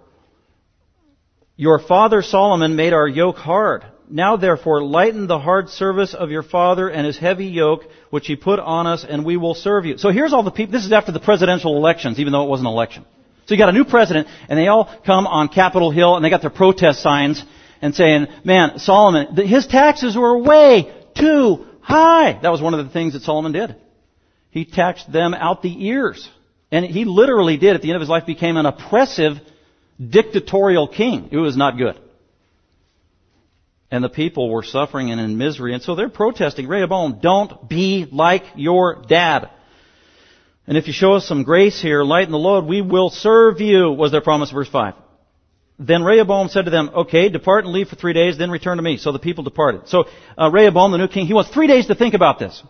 [1.56, 3.84] your father Solomon made our yoke hard.
[4.08, 8.36] Now therefore lighten the hard service of your father and his heavy yoke which he
[8.36, 9.98] put on us and we will serve you.
[9.98, 12.68] So here's all the people, this is after the presidential elections, even though it wasn't
[12.68, 13.04] an election.
[13.46, 16.30] So you got a new president and they all come on Capitol Hill and they
[16.30, 17.42] got their protest signs
[17.80, 22.38] and saying, man, Solomon, his taxes were way too high.
[22.42, 23.76] That was one of the things that Solomon did.
[24.50, 26.28] He taxed them out the ears.
[26.70, 29.38] And he literally did at the end of his life became an oppressive
[30.00, 31.28] dictatorial king.
[31.32, 31.98] It was not good.
[33.90, 35.72] And the people were suffering and in misery.
[35.72, 39.50] And so they're protesting, Rehoboam, don't be like your dad.
[40.66, 43.92] And if you show us some grace here, lighten the load, we will serve you,
[43.92, 44.94] was their promise, verse 5.
[45.78, 48.82] Then Rehoboam said to them, okay, depart and leave for three days, then return to
[48.82, 48.96] me.
[48.96, 49.88] So the people departed.
[49.88, 50.06] So
[50.36, 52.62] uh, Rehoboam, the new king, he wants three days to think about this.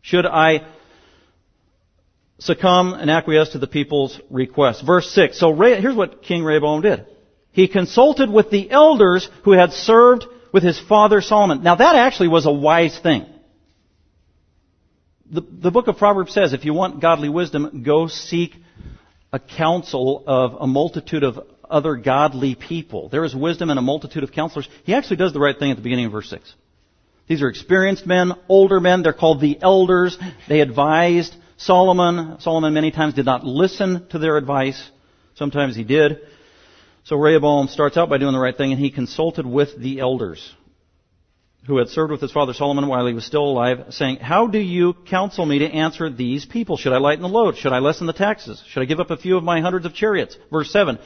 [0.00, 0.66] Should I
[2.38, 4.84] succumb and acquiesce to the people's request.
[4.86, 5.38] Verse 6.
[5.38, 7.06] So here's what King Rehoboam did.
[7.52, 11.62] He consulted with the elders who had served with his father Solomon.
[11.62, 13.26] Now that actually was a wise thing.
[15.30, 18.54] The, the book of Proverbs says if you want godly wisdom, go seek
[19.32, 23.08] a counsel of a multitude of other godly people.
[23.08, 24.68] There is wisdom in a multitude of counselors.
[24.84, 26.54] He actually does the right thing at the beginning of verse 6.
[27.26, 29.02] These are experienced men, older men.
[29.02, 30.16] They're called the elders.
[30.48, 34.90] They advised Solomon, Solomon many times did not listen to their advice.
[35.34, 36.20] Sometimes he did.
[37.04, 40.54] So Rehoboam starts out by doing the right thing and he consulted with the elders
[41.66, 44.58] who had served with his father Solomon while he was still alive, saying, How do
[44.58, 46.76] you counsel me to answer these people?
[46.76, 47.56] Should I lighten the load?
[47.56, 48.62] Should I lessen the taxes?
[48.68, 50.38] Should I give up a few of my hundreds of chariots?
[50.50, 50.98] Verse 7.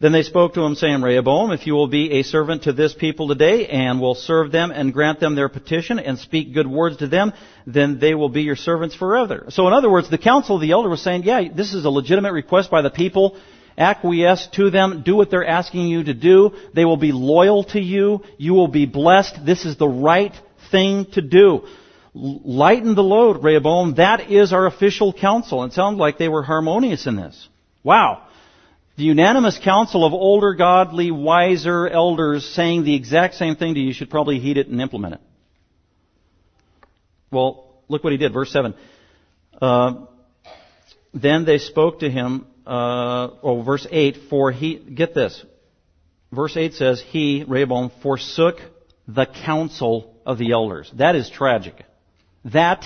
[0.00, 2.92] Then they spoke to him saying, Rehoboam, if you will be a servant to this
[2.92, 6.96] people today and will serve them and grant them their petition and speak good words
[6.98, 7.32] to them,
[7.66, 9.46] then they will be your servants forever.
[9.50, 11.90] So in other words, the council of the elder was saying, yeah, this is a
[11.90, 13.38] legitimate request by the people.
[13.78, 15.02] Acquiesce to them.
[15.04, 16.52] Do what they're asking you to do.
[16.74, 18.22] They will be loyal to you.
[18.36, 19.46] You will be blessed.
[19.46, 20.32] This is the right
[20.70, 21.66] thing to do.
[22.14, 23.94] Lighten the load, Rehoboam.
[23.94, 25.64] That is our official council.
[25.64, 27.48] It sounds like they were harmonious in this.
[27.82, 28.28] Wow.
[28.96, 33.92] The unanimous counsel of older, godly, wiser elders saying the exact same thing to you
[33.92, 35.20] should probably heed it and implement it.
[37.32, 38.74] Well, look what he did, verse 7.
[39.60, 40.06] Uh,
[41.12, 45.44] then they spoke to him, uh, oh, verse 8, for he, get this.
[46.30, 48.58] Verse 8 says, he, Rehoboam, forsook
[49.08, 50.90] the counsel of the elders.
[50.94, 51.84] That is tragic.
[52.44, 52.84] That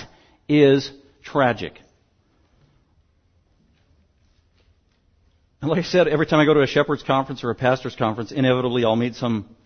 [0.48, 0.90] is
[1.22, 1.80] tragic.
[5.60, 7.96] And like I said, every time I go to a shepherd's conference or a pastor's
[7.96, 9.56] conference, inevitably I'll meet some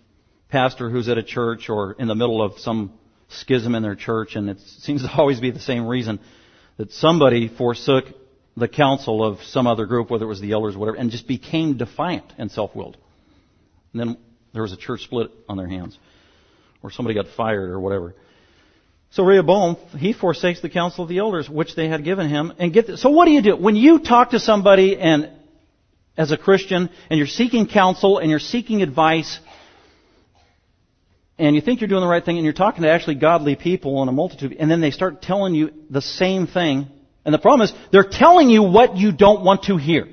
[0.48, 2.92] pastor who's at a church or in the middle of some
[3.28, 6.20] schism in their church, and it seems to always be the same reason
[6.76, 8.04] that somebody forsook
[8.56, 11.26] the counsel of some other group, whether it was the elders or whatever, and just
[11.26, 12.96] became defiant and self-willed.
[13.92, 14.16] And then
[14.52, 15.98] there was a church split on their hands,
[16.82, 18.14] or somebody got fired or whatever.
[19.10, 22.72] So Rehoboam, he forsakes the counsel of the elders, which they had given him, and
[22.72, 22.98] get.
[22.98, 25.30] So what do you do when you talk to somebody and,
[26.16, 29.38] as a Christian, and you're seeking counsel and you're seeking advice,
[31.38, 34.02] and you think you're doing the right thing, and you're talking to actually godly people
[34.02, 36.86] in a multitude, and then they start telling you the same thing,
[37.24, 40.08] and the problem is they're telling you what you don't want to hear.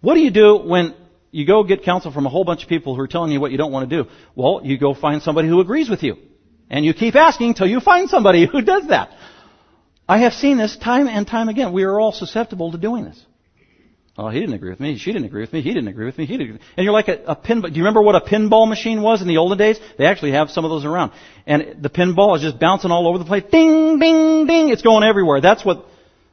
[0.00, 0.94] What do you do when
[1.30, 3.50] you go get counsel from a whole bunch of people who are telling you what
[3.50, 4.08] you don't want to do?
[4.34, 6.16] Well, you go find somebody who agrees with you.
[6.70, 9.10] And you keep asking until you find somebody who does that.
[10.08, 11.72] I have seen this time and time again.
[11.72, 13.25] We are all susceptible to doing this.
[14.18, 14.96] Oh, he didn't agree with me.
[14.96, 15.60] She didn't agree with me.
[15.60, 16.24] He didn't agree with me.
[16.24, 16.54] He didn't.
[16.54, 16.66] Agree.
[16.78, 17.64] And you're like a, a pinball.
[17.70, 19.78] Do you remember what a pinball machine was in the olden days?
[19.98, 21.12] They actually have some of those around.
[21.46, 23.44] And the pinball is just bouncing all over the place.
[23.50, 24.70] Ding, ding, ding.
[24.70, 25.42] It's going everywhere.
[25.42, 25.84] That's what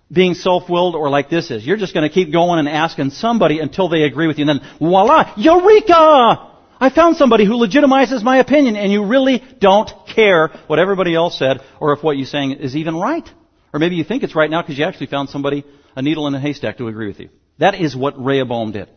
[0.10, 1.66] being self-willed or like this is.
[1.66, 4.48] You're just going to keep going and asking somebody until they agree with you.
[4.48, 6.52] And then, voila, eureka!
[6.80, 11.38] I found somebody who legitimizes my opinion and you really don't care what everybody else
[11.38, 13.28] said or if what you're saying is even right.
[13.74, 15.66] Or maybe you think it's right now because you actually found somebody,
[15.96, 17.30] a needle in a haystack to agree with you.
[17.60, 18.90] That is what Rehoboam did.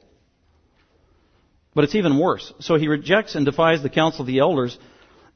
[1.75, 2.53] But it's even worse.
[2.61, 4.79] So he rejects and defies the counsel of the elders.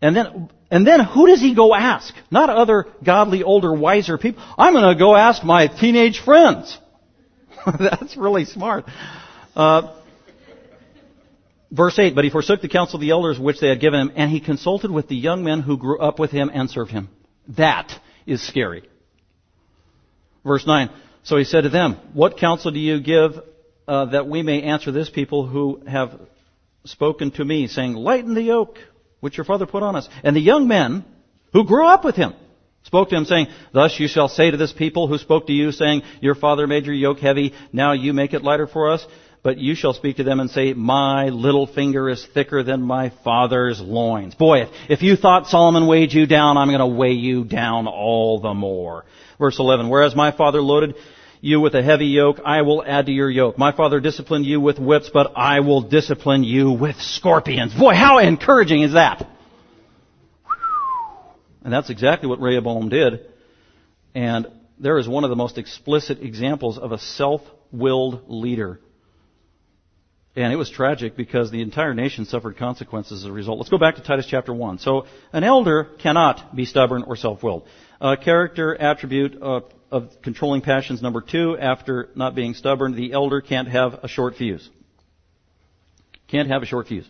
[0.00, 2.14] And then, and then who does he go ask?
[2.30, 4.42] Not other godly, older, wiser people.
[4.56, 6.78] I'm going to go ask my teenage friends.
[7.78, 8.87] That's really smart.
[9.54, 9.96] Uh,
[11.72, 14.12] Verse 8, but he forsook the counsel of the elders which they had given him,
[14.16, 17.09] and he consulted with the young men who grew up with him and served him.
[17.56, 17.92] That
[18.26, 18.88] is scary.
[20.44, 20.90] Verse 9,
[21.22, 23.33] so he said to them, What counsel do you give
[23.87, 26.18] uh, that we may answer this people who have
[26.85, 28.78] spoken to me, saying, Lighten the yoke
[29.20, 30.09] which your father put on us?
[30.24, 31.04] And the young men
[31.52, 32.35] who grew up with him
[32.85, 35.72] spoke to him, saying, Thus you shall say to this people who spoke to you,
[35.72, 39.06] saying, Your father made your yoke heavy, now you make it lighter for us
[39.42, 43.11] but you shall speak to them and say, My little finger is thicker than my
[43.24, 44.35] father's loins.
[44.35, 47.87] Boy, if, if you thought Solomon weighed you down, I'm going to weigh you down
[47.87, 49.04] all the more.
[49.40, 50.96] Verse 11, Whereas my father loaded
[51.40, 53.57] you with a heavy yoke, I will add to your yoke.
[53.57, 57.72] My father disciplined you with whips, but I will discipline you with scorpions.
[57.72, 59.26] Boy, how encouraging is that?
[61.64, 63.20] And that's exactly what Rehoboam did.
[64.14, 64.46] And
[64.79, 68.79] there is one of the most explicit examples of a self-willed leader
[70.37, 73.59] and it was tragic because the entire nation suffered consequences as a result.
[73.59, 74.79] Let's go back to Titus chapter 1.
[74.79, 77.66] So, an elder cannot be stubborn or self-willed.
[78.01, 83.40] Uh, character attribute uh, of controlling passions number two, after not being stubborn, the elder
[83.40, 84.69] can't have a short fuse.
[86.29, 87.09] Can't have a short fuse.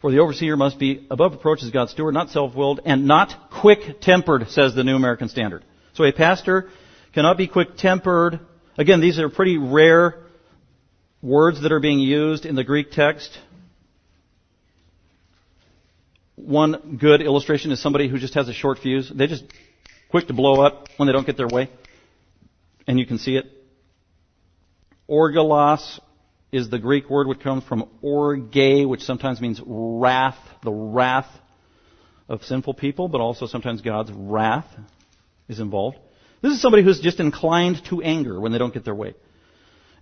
[0.00, 4.48] For the overseer must be above reproach as God's steward, not self-willed, and not quick-tempered,
[4.50, 5.64] says the New American Standard.
[5.94, 6.70] So a pastor
[7.12, 8.38] cannot be quick-tempered.
[8.78, 10.20] Again, these are pretty rare
[11.22, 13.38] words that are being used in the Greek text.
[16.36, 19.10] One good illustration is somebody who just has a short fuse.
[19.14, 19.44] They just
[20.10, 21.70] quick to blow up when they don't get their way.
[22.86, 23.46] And you can see it.
[25.08, 26.00] Orgilos
[26.50, 31.28] is the Greek word which comes from orge, which sometimes means wrath, the wrath
[32.28, 34.66] of sinful people, but also sometimes God's wrath
[35.48, 35.98] is involved.
[36.42, 39.14] This is somebody who's just inclined to anger when they don't get their way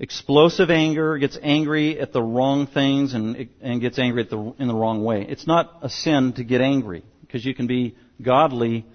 [0.00, 4.74] explosive anger, gets angry at the wrong things and, and gets angry the, in the
[4.74, 5.26] wrong way.
[5.28, 8.86] It's not a sin to get angry because you can be godly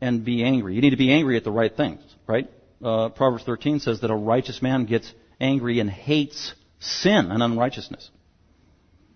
[0.00, 0.74] and be angry.
[0.74, 2.48] You need to be angry at the right things, right?
[2.82, 8.10] Uh, Proverbs 13 says that a righteous man gets angry and hates sin and unrighteousness.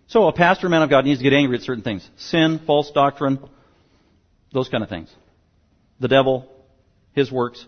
[0.07, 2.09] So a pastor, man of God, needs to get angry at certain things.
[2.17, 3.39] Sin, false doctrine,
[4.53, 5.11] those kind of things.
[6.01, 6.51] The devil,
[7.15, 7.65] his works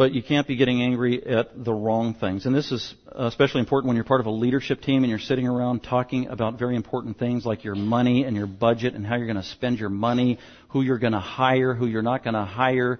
[0.00, 2.46] but you can't be getting angry at the wrong things.
[2.46, 5.46] And this is especially important when you're part of a leadership team and you're sitting
[5.46, 9.26] around talking about very important things like your money and your budget and how you're
[9.26, 10.38] going to spend your money,
[10.70, 12.98] who you're going to hire, who you're not going to hire,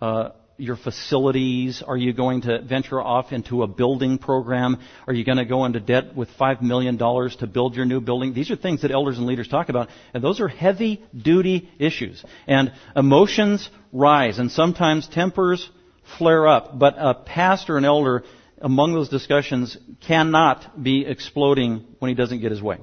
[0.00, 1.82] uh, your facilities.
[1.86, 4.78] Are you going to venture off into a building program?
[5.06, 8.32] Are you going to go into debt with $5 million to build your new building?
[8.32, 12.24] These are things that elders and leaders talk about, and those are heavy duty issues.
[12.46, 15.68] And emotions rise, and sometimes tempers
[16.16, 18.24] flare up, but a pastor an elder
[18.60, 22.78] among those discussions cannot be exploding when he doesn't get his way.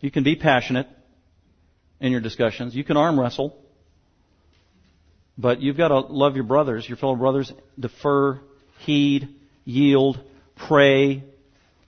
[0.00, 0.88] You can be passionate
[2.00, 2.74] in your discussions.
[2.74, 3.56] You can arm wrestle.
[5.38, 8.40] But you've got to love your brothers, your fellow brothers, defer,
[8.78, 9.28] heed,
[9.64, 10.20] yield,
[10.68, 11.24] pray.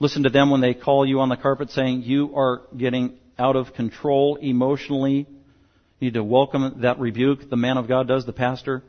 [0.01, 3.57] Listen to them when they call you on the carpet saying you are getting out
[3.57, 5.27] of control emotionally.
[5.99, 8.83] You need to welcome that rebuke the man of God does, the pastor,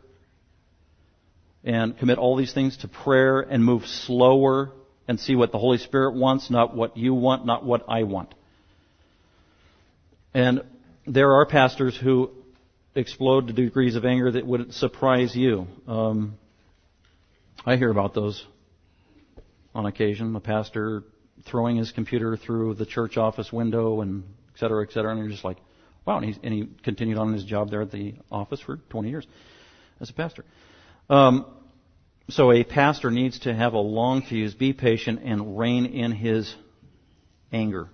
[1.64, 4.72] and commit all these things to prayer and move slower
[5.08, 8.34] and see what the Holy Spirit wants, not what you want, not what I want.
[10.34, 10.64] And
[11.08, 12.32] there are pastors who
[12.96, 15.68] explode to degrees of anger that would surprise you.
[15.88, 16.38] Um,
[17.66, 18.46] I hear about those
[19.74, 20.36] on occasion.
[20.36, 21.04] A pastor
[21.46, 25.12] throwing his computer through the church office window and et cetera, et cetera.
[25.12, 25.58] And you're just like,
[26.06, 26.20] wow.
[26.20, 29.28] And, and he continued on his job there at the office for 20 years
[30.00, 30.46] as a pastor.
[31.10, 31.46] Um,
[32.30, 36.54] so a pastor needs to have a long fuse, be patient, and rein in his
[37.52, 37.90] anger.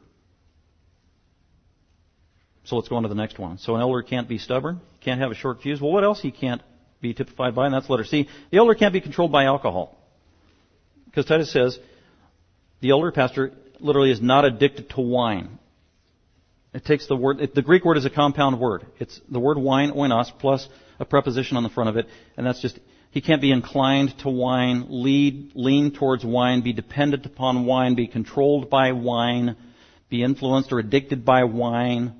[2.66, 3.58] So let's go on to the next one.
[3.60, 5.80] So an elder can't be stubborn, can't have a short fuse.
[5.80, 6.62] Well, what else he can't
[7.00, 7.66] be typified by?
[7.66, 8.28] And that's letter C.
[8.52, 9.98] The elder can't be controlled by alcohol.
[11.06, 11.80] Because Titus says,
[12.82, 15.60] the elder pastor literally is not addicted to wine.
[16.74, 18.86] It takes the word, the Greek word is a compound word.
[19.00, 20.68] It's the word wine, oinos, plus
[21.00, 22.78] a preposition on the front of it, and that's just,
[23.16, 28.08] he can't be inclined to wine, lead, lean towards wine, be dependent upon wine, be
[28.08, 29.56] controlled by wine,
[30.10, 32.14] be influenced or addicted by wine.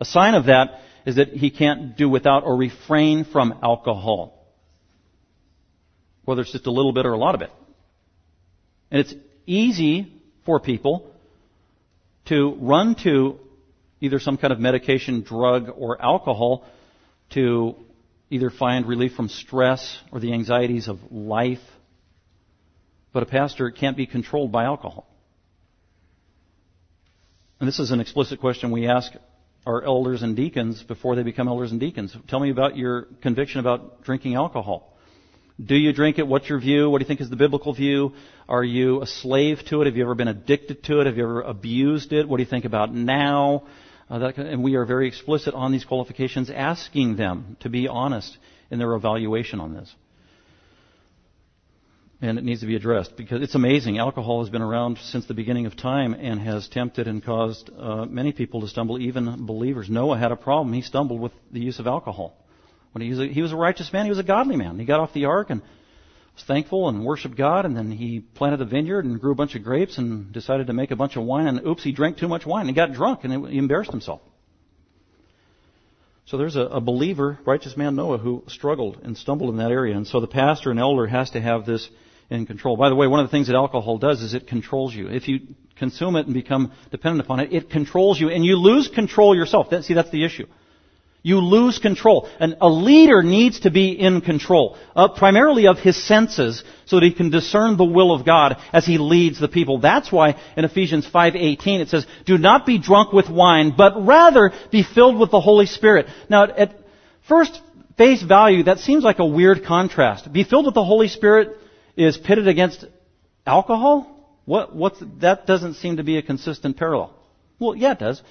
[0.00, 4.42] A sign of that is that he can't do without or refrain from alcohol.
[6.24, 7.50] Whether it's just a little bit or a lot of it.
[8.90, 10.10] And it's easy
[10.46, 11.12] for people
[12.28, 13.38] to run to
[14.00, 16.64] either some kind of medication, drug, or alcohol
[17.34, 17.76] to
[18.30, 21.58] either find relief from stress or the anxieties of life.
[23.12, 25.06] But a pastor can't be controlled by alcohol.
[27.58, 29.12] And this is an explicit question we ask
[29.66, 32.16] our elders and deacons before they become elders and deacons.
[32.28, 34.94] Tell me about your conviction about drinking alcohol.
[35.62, 36.26] Do you drink it?
[36.26, 36.88] What's your view?
[36.88, 38.12] What do you think is the biblical view?
[38.48, 39.86] Are you a slave to it?
[39.86, 41.06] Have you ever been addicted to it?
[41.06, 42.28] Have you ever abused it?
[42.28, 43.64] What do you think about now?
[44.10, 48.36] Uh, and we are very explicit on these qualifications, asking them to be honest
[48.70, 49.94] in their evaluation on this.
[52.20, 53.98] And it needs to be addressed because it's amazing.
[53.98, 58.06] Alcohol has been around since the beginning of time and has tempted and caused uh,
[58.06, 59.88] many people to stumble, even believers.
[59.88, 60.72] Noah had a problem.
[60.72, 62.34] He stumbled with the use of alcohol.
[62.92, 64.78] When he was a, he was a righteous man, he was a godly man.
[64.78, 65.62] He got off the ark and
[66.38, 69.54] was thankful and worshiped God, and then he planted a vineyard and grew a bunch
[69.56, 71.46] of grapes and decided to make a bunch of wine.
[71.46, 74.20] And oops, he drank too much wine and got drunk and he embarrassed himself.
[76.26, 79.96] So there's a, a believer, righteous man Noah, who struggled and stumbled in that area.
[79.96, 81.88] And so the pastor and elder has to have this
[82.30, 82.76] in control.
[82.76, 85.08] By the way, one of the things that alcohol does is it controls you.
[85.08, 85.40] If you
[85.76, 89.68] consume it and become dependent upon it, it controls you and you lose control yourself.
[89.82, 90.46] See, that's the issue.
[91.28, 92.26] You lose control.
[92.40, 97.04] And a leader needs to be in control, uh, primarily of his senses, so that
[97.04, 99.78] he can discern the will of God as he leads the people.
[99.78, 104.54] That's why in Ephesians 5:18 it says, "Do not be drunk with wine, but rather
[104.70, 106.72] be filled with the Holy Spirit." Now, at
[107.24, 107.60] first
[107.98, 110.32] face value, that seems like a weird contrast.
[110.32, 111.58] Be filled with the Holy Spirit
[111.94, 112.86] is pitted against
[113.46, 114.06] alcohol.
[114.46, 114.74] What?
[114.74, 115.46] What's that?
[115.46, 117.12] Doesn't seem to be a consistent parallel.
[117.58, 118.22] Well, yeah, it does.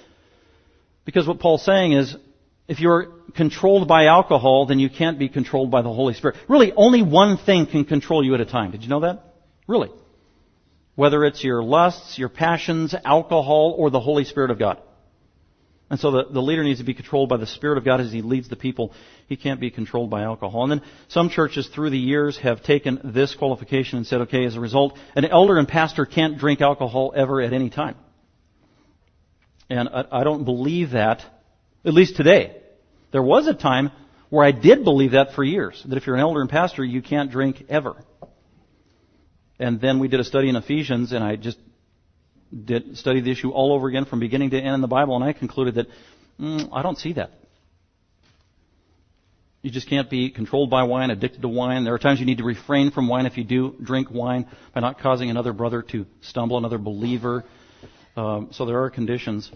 [1.04, 2.16] Because what Paul's saying is
[2.68, 6.36] if you're controlled by alcohol, then you can't be controlled by the Holy Spirit.
[6.48, 8.70] Really, only one thing can control you at a time.
[8.70, 9.24] Did you know that?
[9.66, 9.90] Really.
[10.94, 14.82] Whether it's your lusts, your passions, alcohol, or the Holy Spirit of God.
[15.90, 18.12] And so the, the leader needs to be controlled by the Spirit of God as
[18.12, 18.92] he leads the people.
[19.26, 20.64] He can't be controlled by alcohol.
[20.64, 24.56] And then some churches through the years have taken this qualification and said, okay, as
[24.56, 27.96] a result, an elder and pastor can't drink alcohol ever at any time.
[29.70, 31.24] And I, I don't believe that
[31.84, 32.56] at least today.
[33.12, 33.90] There was a time
[34.30, 37.02] where I did believe that for years, that if you're an elder and pastor, you
[37.02, 37.96] can't drink ever.
[39.58, 41.58] And then we did a study in Ephesians, and I just
[42.52, 45.24] did study the issue all over again from beginning to end in the Bible, and
[45.24, 45.86] I concluded that
[46.38, 47.32] mm, I don't see that.
[49.62, 51.82] You just can't be controlled by wine, addicted to wine.
[51.82, 54.80] There are times you need to refrain from wine if you do drink wine by
[54.80, 57.44] not causing another brother to stumble, another believer.
[58.16, 59.50] Um, so there are conditions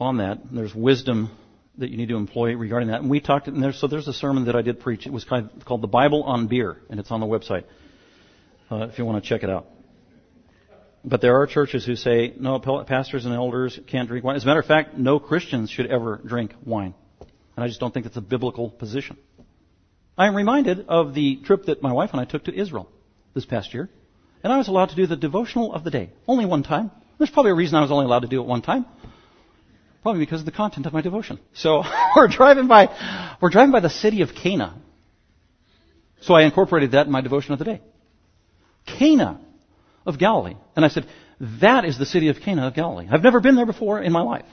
[0.00, 0.38] on that.
[0.50, 1.30] There's wisdom
[1.78, 3.00] that you need to employ regarding that.
[3.00, 5.06] And we talked, and there's, so there's a sermon that I did preach.
[5.06, 7.64] It was kind of called The Bible on Beer, and it's on the website
[8.70, 9.66] uh, if you want to check it out.
[11.04, 14.36] But there are churches who say, no, pastors and elders can't drink wine.
[14.36, 16.94] As a matter of fact, no Christians should ever drink wine.
[17.20, 19.16] And I just don't think that's a biblical position.
[20.18, 22.88] I am reminded of the trip that my wife and I took to Israel
[23.34, 23.88] this past year.
[24.42, 26.10] And I was allowed to do the devotional of the day.
[26.26, 26.90] Only one time.
[27.18, 28.84] There's probably a reason I was only allowed to do it one time.
[30.06, 31.40] Probably because of the content of my devotion.
[31.54, 31.82] So
[32.16, 34.80] we're driving by, we're driving by the city of Cana.
[36.20, 37.80] So I incorporated that in my devotion of the day.
[38.86, 39.40] Cana
[40.06, 40.54] of Galilee.
[40.76, 41.08] And I said,
[41.60, 43.08] that is the city of Cana of Galilee.
[43.10, 44.46] I've never been there before in my life.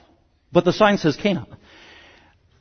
[0.51, 1.45] But the sign says Cana.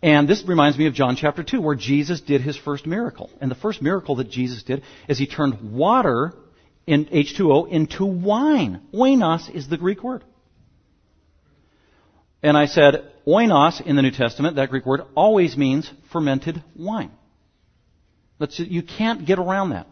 [0.03, 3.31] And this reminds me of John chapter 2, where Jesus did his first miracle.
[3.41, 6.35] And the first miracle that Jesus did is he turned water
[6.87, 8.83] in H2O into wine.
[8.93, 10.25] Oinos is the Greek word.
[12.43, 17.13] And I said, oinos in the New Testament, that Greek word, always means fermented wine.
[18.39, 19.87] That's, you can't get around that.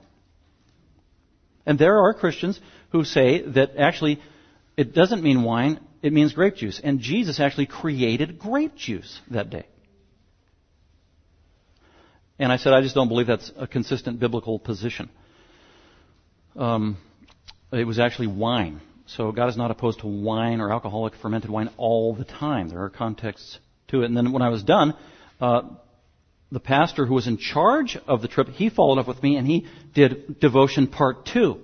[1.64, 4.20] And there are Christians who say that actually
[4.76, 6.80] it doesn't mean wine, it means grape juice.
[6.82, 9.66] And Jesus actually created grape juice that day.
[12.38, 15.10] And I said, I just don't believe that's a consistent biblical position.
[16.56, 16.96] Um,
[17.70, 18.80] it was actually wine.
[19.16, 22.68] So God is not opposed to wine or alcoholic fermented wine all the time.
[22.68, 23.58] There are contexts
[23.88, 24.04] to it.
[24.06, 24.94] And then when I was done,
[25.40, 25.62] uh,
[26.52, 29.48] the pastor who was in charge of the trip, he followed up with me and
[29.48, 31.60] he did devotion part two.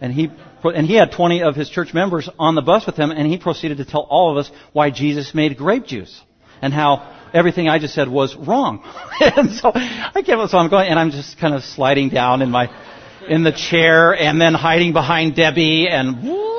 [0.00, 0.30] And he,
[0.62, 3.36] and he had 20 of his church members on the bus with him and he
[3.36, 6.20] proceeded to tell all of us why Jesus made grape juice
[6.62, 8.84] and how everything I just said was wrong.
[9.20, 12.50] and so I kept, so I'm going, and I'm just kind of sliding down in
[12.50, 12.70] my,
[13.28, 16.55] in the chair, and then hiding behind Debbie, and whoop.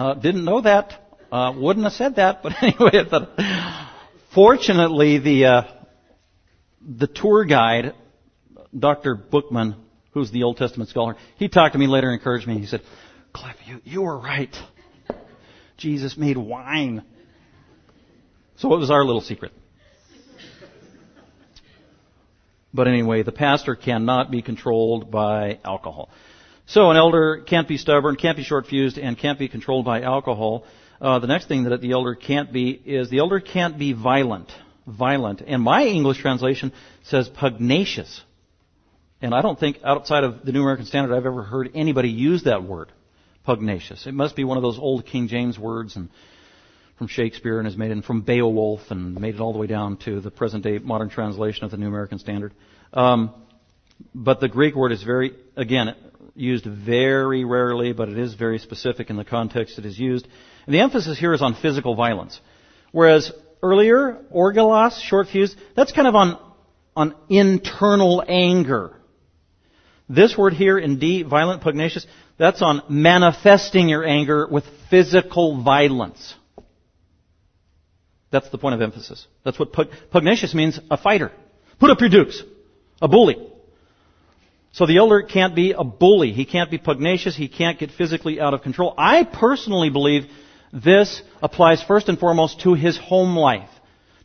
[0.00, 0.94] Uh, didn't know that.
[1.30, 3.86] Uh, wouldn't have said that, but anyway, the,
[4.32, 5.62] fortunately, the uh,
[6.80, 7.92] the tour guide,
[8.76, 9.14] Dr.
[9.14, 9.76] Bookman,
[10.12, 12.58] who's the Old Testament scholar, he talked to me later, and encouraged me.
[12.58, 12.80] He said,
[13.34, 14.56] "Cliff, you you were right.
[15.76, 17.04] Jesus made wine."
[18.56, 19.52] So it was our little secret.
[22.72, 26.08] But anyway, the pastor cannot be controlled by alcohol.
[26.70, 30.64] So an elder can't be stubborn, can't be short-fused, and can't be controlled by alcohol.
[31.00, 34.52] Uh, the next thing that the elder can't be is the elder can't be violent.
[34.86, 35.42] Violent.
[35.44, 38.22] And my English translation says pugnacious.
[39.20, 42.44] And I don't think outside of the New American Standard I've ever heard anybody use
[42.44, 42.92] that word,
[43.44, 44.06] pugnacious.
[44.06, 46.08] It must be one of those old King James words and
[46.98, 49.96] from Shakespeare and is made in from Beowulf and made it all the way down
[50.04, 52.54] to the present day modern translation of the New American Standard.
[52.92, 53.34] Um,
[54.14, 55.96] but the Greek word is very, again,
[56.34, 60.26] used very rarely, but it is very specific in the context it is used.
[60.66, 62.40] And the emphasis here is on physical violence.
[62.92, 66.38] Whereas earlier, orgilos, short fuse, that's kind of on,
[66.96, 68.96] on internal anger.
[70.08, 72.06] This word here in D, violent, pugnacious,
[72.36, 76.34] that's on manifesting your anger with physical violence.
[78.32, 79.26] That's the point of emphasis.
[79.44, 79.72] That's what
[80.10, 81.32] pugnacious means, a fighter.
[81.78, 82.42] Put up your dukes.
[83.02, 83.49] A bully.
[84.72, 86.32] So the elder can't be a bully.
[86.32, 87.36] He can't be pugnacious.
[87.36, 88.94] He can't get physically out of control.
[88.96, 90.26] I personally believe
[90.72, 93.68] this applies first and foremost to his home life,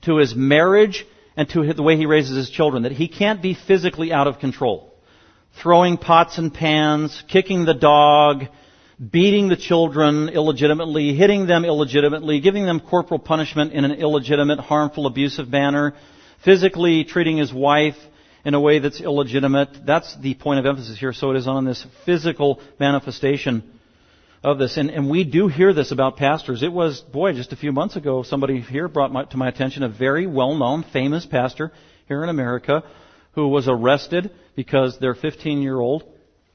[0.02, 2.84] to his marriage, and to the way he raises his children.
[2.84, 4.94] That he can't be physically out of control.
[5.62, 8.44] Throwing pots and pans, kicking the dog,
[9.12, 15.08] beating the children illegitimately, hitting them illegitimately, giving them corporal punishment in an illegitimate, harmful,
[15.08, 15.96] abusive manner,
[16.44, 17.96] physically treating his wife
[18.46, 19.86] in a way that's illegitimate.
[19.86, 21.12] That's the point of emphasis here.
[21.12, 23.80] So it is on this physical manifestation
[24.44, 24.78] of this.
[24.78, 26.62] And, and we do hear this about pastors.
[26.62, 29.82] It was, boy, just a few months ago, somebody here brought my, to my attention
[29.82, 31.72] a very well-known, famous pastor
[32.08, 32.84] here in America
[33.32, 36.04] who was arrested because their 15-year-old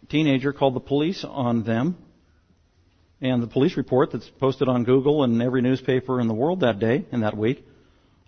[0.09, 1.97] teenager called the police on them
[3.21, 6.79] and the police report that's posted on Google and every newspaper in the world that
[6.79, 7.65] day and that week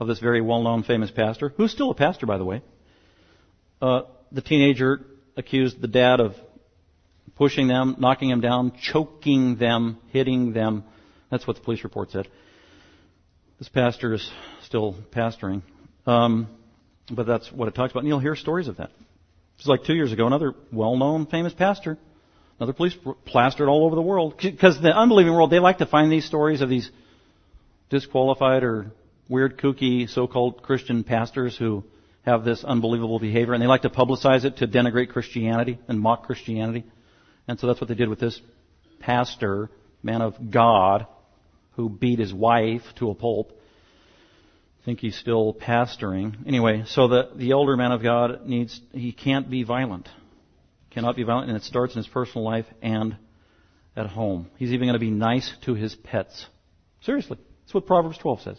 [0.01, 2.61] of this very well-known famous pastor, who's still a pastor, by the way,
[3.83, 5.01] the teenager
[5.37, 6.35] accused the dad of
[7.37, 10.85] pushing them, knocking them down, choking them, hitting them.
[11.31, 12.29] That's what the police report said.
[13.59, 14.31] This pastor is
[14.65, 15.63] still pastoring.
[16.07, 16.49] Um,
[17.11, 18.01] but that's what it talks about.
[18.01, 18.91] And you'll hear stories of that.
[19.57, 21.99] Just like two years ago, another well-known famous pastor
[22.63, 24.37] Another police plastered all over the world.
[24.41, 26.89] Because the unbelieving world, they like to find these stories of these
[27.91, 28.93] disqualified or
[29.29, 31.83] weird, kooky, so-called Christian pastors who
[32.23, 36.25] have this unbelievable behavior, and they like to publicize it to denigrate Christianity and mock
[36.25, 36.85] Christianity.
[37.49, 38.41] And so that's what they did with this
[39.01, 39.71] pastor,
[40.03, 41.07] man of God,
[41.73, 43.53] who beat his wife to a pulp.
[44.81, 46.47] I think he's still pastoring.
[46.47, 50.09] Anyway, so the, the elder man of God needs, he can't be violent
[50.93, 53.17] cannot be violent, and it starts in his personal life and
[53.97, 54.51] at home.
[54.57, 56.47] He's even going to be nice to his pets.
[57.03, 57.39] Seriously.
[57.63, 58.59] That's what Proverbs 12 says.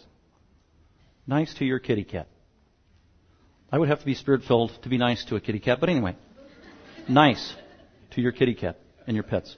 [1.26, 2.28] Nice to your kitty cat.
[3.74, 5.88] I would have to be spirit filled to be nice to a kitty cat, but
[5.88, 6.14] anyway.
[7.08, 7.56] Nice
[8.12, 9.56] to your kitty cat and your pets.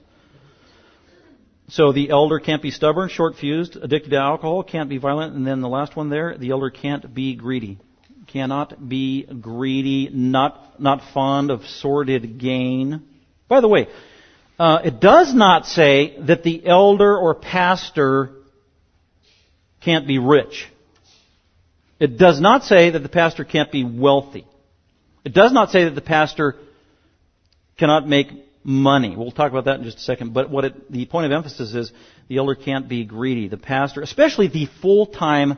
[1.67, 5.45] So the elder can't be stubborn, short fused, addicted to alcohol, can't be violent, and
[5.45, 7.77] then the last one there, the elder can't be greedy
[8.25, 13.03] cannot be greedy, not, not fond of sordid gain.
[13.47, 13.87] By the way,
[14.57, 18.31] uh, it does not say that the elder or pastor
[19.81, 20.67] can't be rich.
[21.99, 24.45] It does not say that the pastor can't be wealthy.
[25.25, 26.55] It does not say that the pastor
[27.77, 28.27] cannot make
[28.63, 29.15] money.
[29.15, 30.33] We'll talk about that in just a second.
[30.33, 31.91] But what it, the point of emphasis is
[32.27, 33.47] the elder can't be greedy.
[33.47, 35.57] The pastor, especially the full-time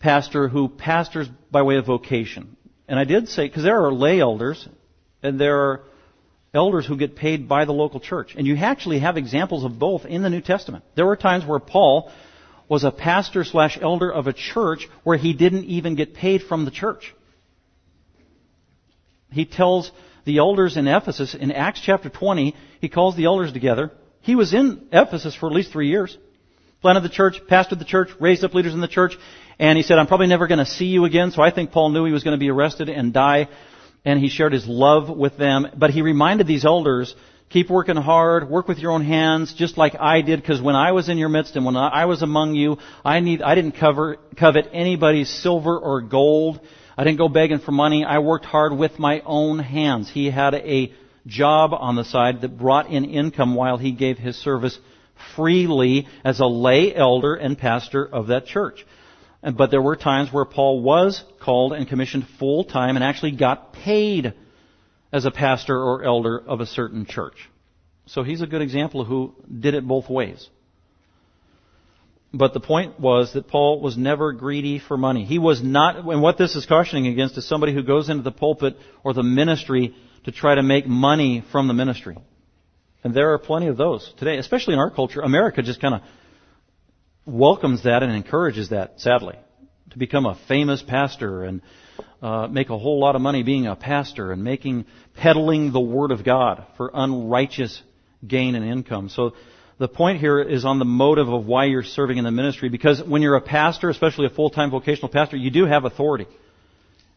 [0.00, 2.56] pastor who pastors by way of vocation.
[2.88, 4.68] And I did say, because there are lay elders,
[5.22, 5.80] and there are
[6.52, 8.34] elders who get paid by the local church.
[8.36, 10.84] And you actually have examples of both in the New Testament.
[10.96, 12.10] There were times where Paul
[12.72, 16.64] was a pastor slash elder of a church where he didn't even get paid from
[16.64, 17.14] the church.
[19.30, 19.92] He tells
[20.24, 23.90] the elders in Ephesus in Acts chapter 20, he calls the elders together.
[24.22, 26.16] He was in Ephesus for at least three years.
[26.80, 29.18] Planted the church, pastored the church, raised up leaders in the church,
[29.58, 31.90] and he said, I'm probably never going to see you again, so I think Paul
[31.90, 33.48] knew he was going to be arrested and die,
[34.02, 35.66] and he shared his love with them.
[35.76, 37.14] But he reminded these elders,
[37.52, 40.92] keep working hard, work with your own hands, just like I did, because when I
[40.92, 44.16] was in your midst and when I was among you, I need, I didn't cover,
[44.38, 46.60] covet anybody's silver or gold.
[46.96, 48.04] I didn't go begging for money.
[48.04, 50.10] I worked hard with my own hands.
[50.10, 50.92] He had a
[51.26, 54.78] job on the side that brought in income while he gave his service
[55.36, 58.84] freely as a lay elder and pastor of that church.
[59.42, 63.72] But there were times where Paul was called and commissioned full time and actually got
[63.72, 64.34] paid
[65.12, 67.48] as a pastor or elder of a certain church.
[68.06, 70.48] So he's a good example of who did it both ways.
[72.34, 75.24] But the point was that Paul was never greedy for money.
[75.24, 78.32] He was not, and what this is cautioning against is somebody who goes into the
[78.32, 79.94] pulpit or the ministry
[80.24, 82.16] to try to make money from the ministry.
[83.04, 85.20] And there are plenty of those today, especially in our culture.
[85.20, 86.00] America just kind of
[87.26, 89.36] welcomes that and encourages that, sadly.
[89.90, 91.60] To become a famous pastor and
[92.22, 96.12] uh, make a whole lot of money being a pastor and making, peddling the Word
[96.12, 97.82] of God for unrighteous
[98.26, 99.08] gain and income.
[99.08, 99.32] So
[99.78, 103.02] the point here is on the motive of why you're serving in the ministry because
[103.02, 106.26] when you're a pastor, especially a full-time vocational pastor, you do have authority.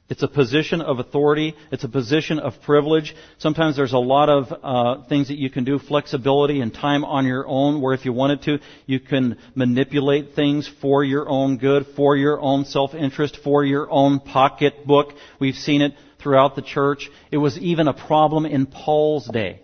[0.07, 1.55] It's a position of authority.
[1.71, 3.15] It's a position of privilege.
[3.39, 7.25] Sometimes there's a lot of uh, things that you can do, flexibility and time on
[7.25, 11.87] your own, where if you wanted to, you can manipulate things for your own good,
[11.95, 15.13] for your own self-interest, for your own pocketbook.
[15.39, 17.09] We've seen it throughout the church.
[17.31, 19.61] It was even a problem in Paul's day.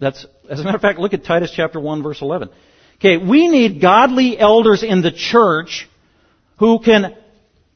[0.00, 2.48] That's, as a matter of fact, look at Titus chapter 1 verse 11.
[2.96, 5.88] Okay, we need godly elders in the church
[6.58, 7.16] who can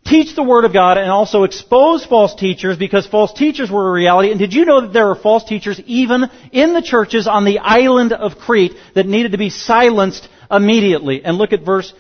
[0.09, 3.93] teach the Word of God and also expose false teachers because false teachers were a
[3.93, 4.31] reality.
[4.31, 7.59] And did you know that there were false teachers even in the churches on the
[7.59, 11.25] island of Crete that needed to be silenced immediately?
[11.25, 11.93] And look at verse,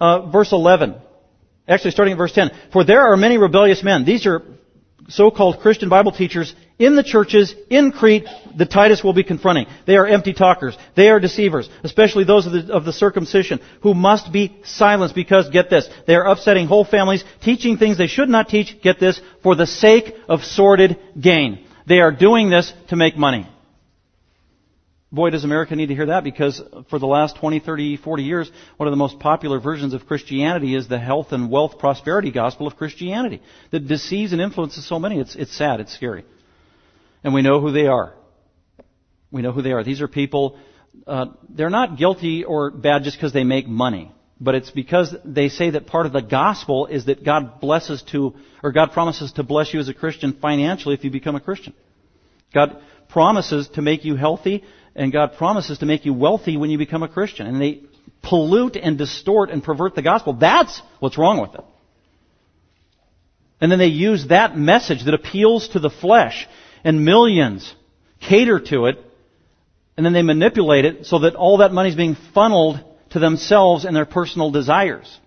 [0.00, 0.96] uh, verse 11.
[1.66, 2.50] Actually, starting at verse 10.
[2.72, 4.04] For there are many rebellious men.
[4.04, 4.42] These are
[5.08, 9.66] so-called Christian Bible teachers in the churches in Crete that Titus will be confronting.
[9.86, 10.76] They are empty talkers.
[10.96, 15.48] They are deceivers, especially those of the, of the, circumcision, who must be silenced because,
[15.50, 19.20] get this, they are upsetting whole families, teaching things they should not teach, get this,
[19.42, 21.64] for the sake of sordid gain.
[21.86, 23.48] They are doing this to make money.
[25.12, 28.50] Boy, does America need to hear that because for the last 20, 30, 40 years,
[28.78, 32.66] one of the most popular versions of Christianity is the health and wealth prosperity gospel
[32.66, 33.42] of Christianity
[33.72, 35.20] that deceives and influences so many.
[35.20, 35.80] It's, it's sad.
[35.80, 36.24] It's scary.
[37.24, 38.14] And we know who they are.
[39.30, 39.84] We know who they are.
[39.84, 40.58] These are people,
[41.06, 44.12] uh, they're not guilty or bad just because they make money.
[44.40, 48.34] But it's because they say that part of the gospel is that God blesses to,
[48.62, 51.74] or God promises to bless you as a Christian financially if you become a Christian.
[52.52, 54.64] God promises to make you healthy,
[54.96, 57.46] and God promises to make you wealthy when you become a Christian.
[57.46, 57.82] And they
[58.20, 60.32] pollute and distort and pervert the gospel.
[60.32, 61.64] That's what's wrong with it.
[63.60, 66.48] And then they use that message that appeals to the flesh,
[66.84, 67.74] and millions
[68.20, 68.98] cater to it,
[69.96, 72.80] and then they manipulate it so that all that money is being funneled
[73.10, 75.18] to themselves and their personal desires.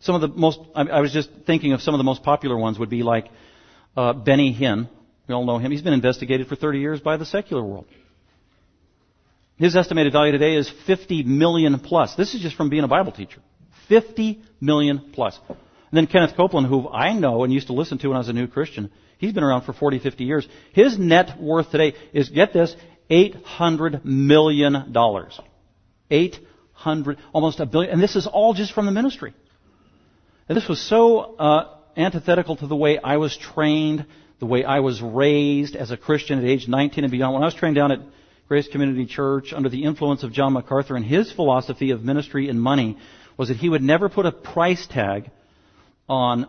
[0.00, 2.78] Some of the most, I was just thinking of some of the most popular ones
[2.78, 3.28] would be like
[3.96, 4.88] uh, Benny Hinn.
[5.26, 5.72] We all know him.
[5.72, 7.86] He's been investigated for 30 years by the secular world.
[9.56, 12.14] His estimated value today is 50 million plus.
[12.14, 13.40] This is just from being a Bible teacher.
[13.88, 15.38] 50 million plus.
[15.48, 15.56] And
[15.92, 18.34] then Kenneth Copeland, who I know and used to listen to when I was a
[18.34, 20.48] new Christian, he's been around for 40, 50 years.
[20.72, 22.74] His net worth today is, get this,
[23.10, 25.38] 800 million dollars.
[26.10, 29.34] 800, almost a billion, and this is all just from the ministry.
[30.48, 34.06] And this was so uh, antithetical to the way I was trained,
[34.38, 37.34] the way I was raised as a Christian at age 19 and beyond.
[37.34, 38.00] When I was trained down at
[38.48, 42.60] Grace Community Church under the influence of John MacArthur and his philosophy of ministry and
[42.60, 42.96] money
[43.36, 45.30] was that he would never put a price tag
[46.08, 46.46] on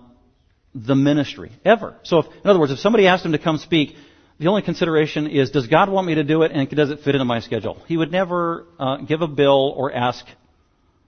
[0.86, 1.96] the ministry, ever.
[2.04, 3.96] So if, in other words, if somebody asked him to come speak,
[4.40, 7.16] the only consideration is, does God want me to do it and does it fit
[7.16, 7.82] into my schedule?
[7.88, 10.26] He would never uh, give a bill or ask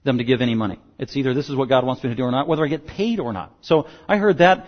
[0.04, 0.80] them to give any money.
[0.98, 2.88] It's either this is what God wants me to do or not, whether I get
[2.88, 3.54] paid or not.
[3.62, 4.66] So I heard that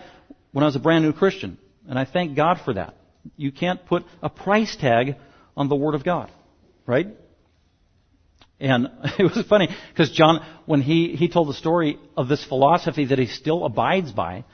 [0.52, 2.94] when I was a brand new Christian, and I thank God for that.
[3.36, 5.16] You can't put a price tag
[5.56, 6.30] on the Word of God,
[6.86, 7.08] right?
[8.60, 8.88] And
[9.18, 13.18] it was funny because John, when he, he told the story of this philosophy that
[13.18, 14.44] he still abides by,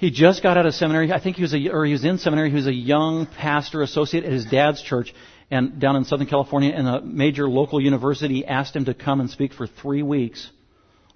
[0.00, 1.12] he just got out of seminary.
[1.12, 2.48] I think he was a, or he was in seminary.
[2.48, 5.12] He was a young pastor associate at his dad's church
[5.50, 9.28] and down in Southern California and a major local university asked him to come and
[9.28, 10.48] speak for three weeks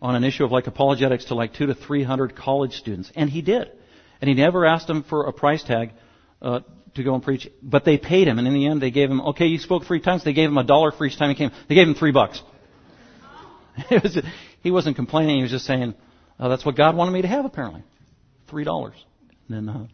[0.03, 3.11] on an issue of like apologetics to like two to three hundred college students.
[3.16, 3.72] And he did.
[4.20, 5.93] And he never asked them for a price tag,
[6.43, 6.61] uh,
[6.95, 9.20] to go and preach, but they paid him, and in the end they gave him,
[9.20, 11.51] okay, you spoke three times, they gave him a dollar for each time he came.
[11.68, 12.41] They gave him three bucks.
[13.91, 14.18] was,
[14.61, 15.95] he wasn't complaining, he was just saying,
[16.39, 17.82] oh, that's what God wanted me to have apparently.
[18.55, 18.95] Three dollars.
[19.49, 19.87] And then, uh,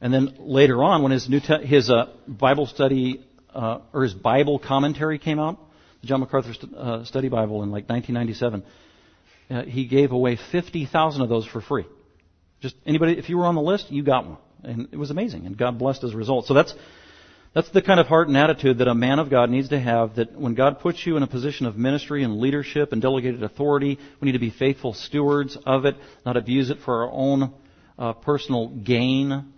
[0.00, 4.14] and then later on, when his new te- his uh, Bible study uh, or his
[4.14, 5.58] Bible commentary came out,
[6.02, 8.62] the John MacArthur st- uh, Study Bible in like 1997,
[9.50, 11.84] uh, he gave away 50,000 of those for free.
[12.60, 15.46] Just anybody, if you were on the list, you got one and it was amazing,
[15.46, 16.46] and God blessed as a result.
[16.46, 16.74] So that's
[17.56, 20.16] that's the kind of heart and attitude that a man of God needs to have.
[20.16, 23.98] That when God puts you in a position of ministry and leadership and delegated authority,
[24.20, 25.96] we need to be faithful stewards of it,
[26.26, 27.54] not abuse it for our own
[27.98, 29.54] uh, personal gain.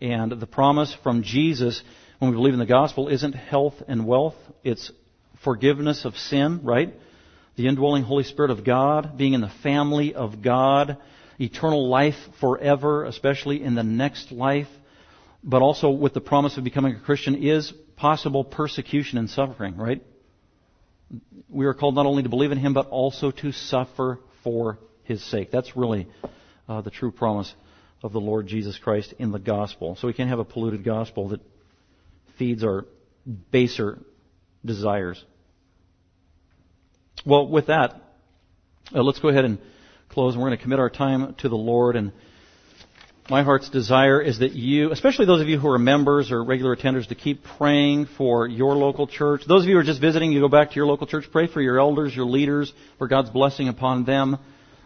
[0.00, 1.84] And the promise from Jesus,
[2.18, 4.34] when we believe in the gospel, isn't health and wealth;
[4.64, 4.90] it's
[5.44, 6.94] forgiveness of sin, right?
[7.54, 10.96] The indwelling Holy Spirit of God, being in the family of God
[11.38, 14.66] eternal life forever, especially in the next life,
[15.44, 20.02] but also with the promise of becoming a Christian is possible persecution and suffering, right?
[21.50, 25.22] We are called not only to believe in Him, but also to suffer for His
[25.22, 25.50] sake.
[25.50, 26.08] That's really
[26.66, 27.54] uh, the true promise
[28.02, 29.96] of the Lord Jesus Christ in the gospel.
[29.96, 31.40] So we can't have a polluted gospel that
[32.38, 32.86] feeds our
[33.50, 33.98] baser
[34.64, 35.22] desires.
[37.26, 38.02] Well, with that,
[38.94, 39.58] uh, let's go ahead and
[40.08, 41.96] close, we're going to commit our time to the Lord.
[41.96, 42.12] And
[43.30, 46.76] my heart's desire is that you, especially those of you who are members or regular
[46.76, 49.42] attenders, to keep praying for your local church.
[49.48, 51.46] Those of you who are just visiting, you go back to your local church, pray
[51.46, 54.38] for your elders, your leaders, for God's blessing upon them,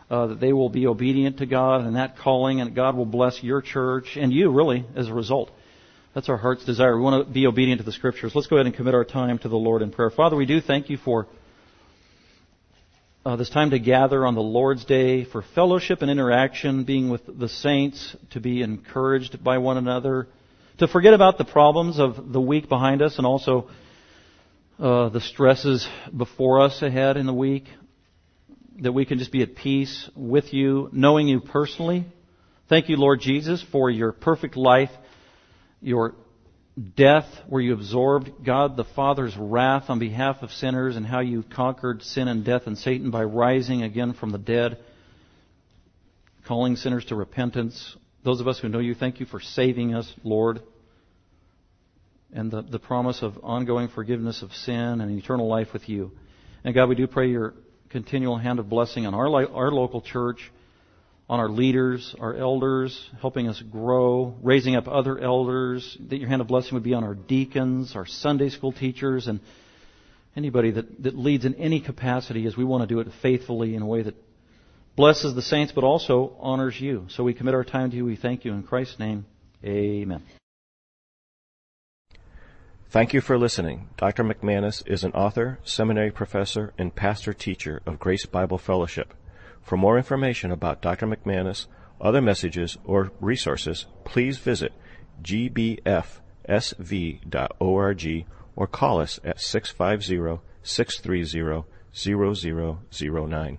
[0.08, 3.42] uh, that they will be obedient to God and that calling, and God will bless
[3.42, 5.50] your church and you, really, as a result.
[6.14, 6.96] That's our heart's desire.
[6.96, 8.32] We want to be obedient to the Scriptures.
[8.34, 10.10] Let's go ahead and commit our time to the Lord in prayer.
[10.10, 11.26] Father, we do thank you for
[13.28, 17.20] uh, this time to gather on the Lord's Day for fellowship and interaction, being with
[17.26, 20.28] the saints, to be encouraged by one another,
[20.78, 23.68] to forget about the problems of the week behind us and also
[24.78, 27.66] uh, the stresses before us ahead in the week,
[28.80, 32.06] that we can just be at peace with you, knowing you personally.
[32.70, 34.90] Thank you, Lord Jesus, for your perfect life,
[35.82, 36.14] your
[36.78, 41.42] death, where you absorbed God the Father's wrath on behalf of sinners, and how you
[41.42, 44.78] conquered sin and death and Satan by rising again from the dead,
[46.46, 47.96] calling sinners to repentance.
[48.24, 50.60] Those of us who know you, thank you for saving us, Lord.
[52.32, 56.12] And the, the promise of ongoing forgiveness of sin and eternal life with you.
[56.62, 57.54] And God, we do pray your
[57.88, 60.50] continual hand of blessing on our, our local church
[61.28, 66.40] on our leaders, our elders, helping us grow, raising up other elders, that your hand
[66.40, 69.40] of blessing would be on our deacons, our Sunday school teachers, and
[70.36, 73.82] anybody that, that leads in any capacity as we want to do it faithfully in
[73.82, 74.14] a way that
[74.96, 77.06] blesses the saints but also honors you.
[77.08, 78.04] So we commit our time to you.
[78.04, 79.26] We thank you in Christ's name.
[79.64, 80.22] Amen.
[82.90, 83.90] Thank you for listening.
[83.98, 84.24] Dr.
[84.24, 89.12] McManus is an author, seminary professor, and pastor teacher of Grace Bible Fellowship.
[89.62, 91.06] For more information about Dr.
[91.06, 91.66] McManus,
[92.00, 94.72] other messages, or resources, please visit
[95.22, 96.16] gbfsv.org
[98.56, 103.58] or call us at 650 630 0009.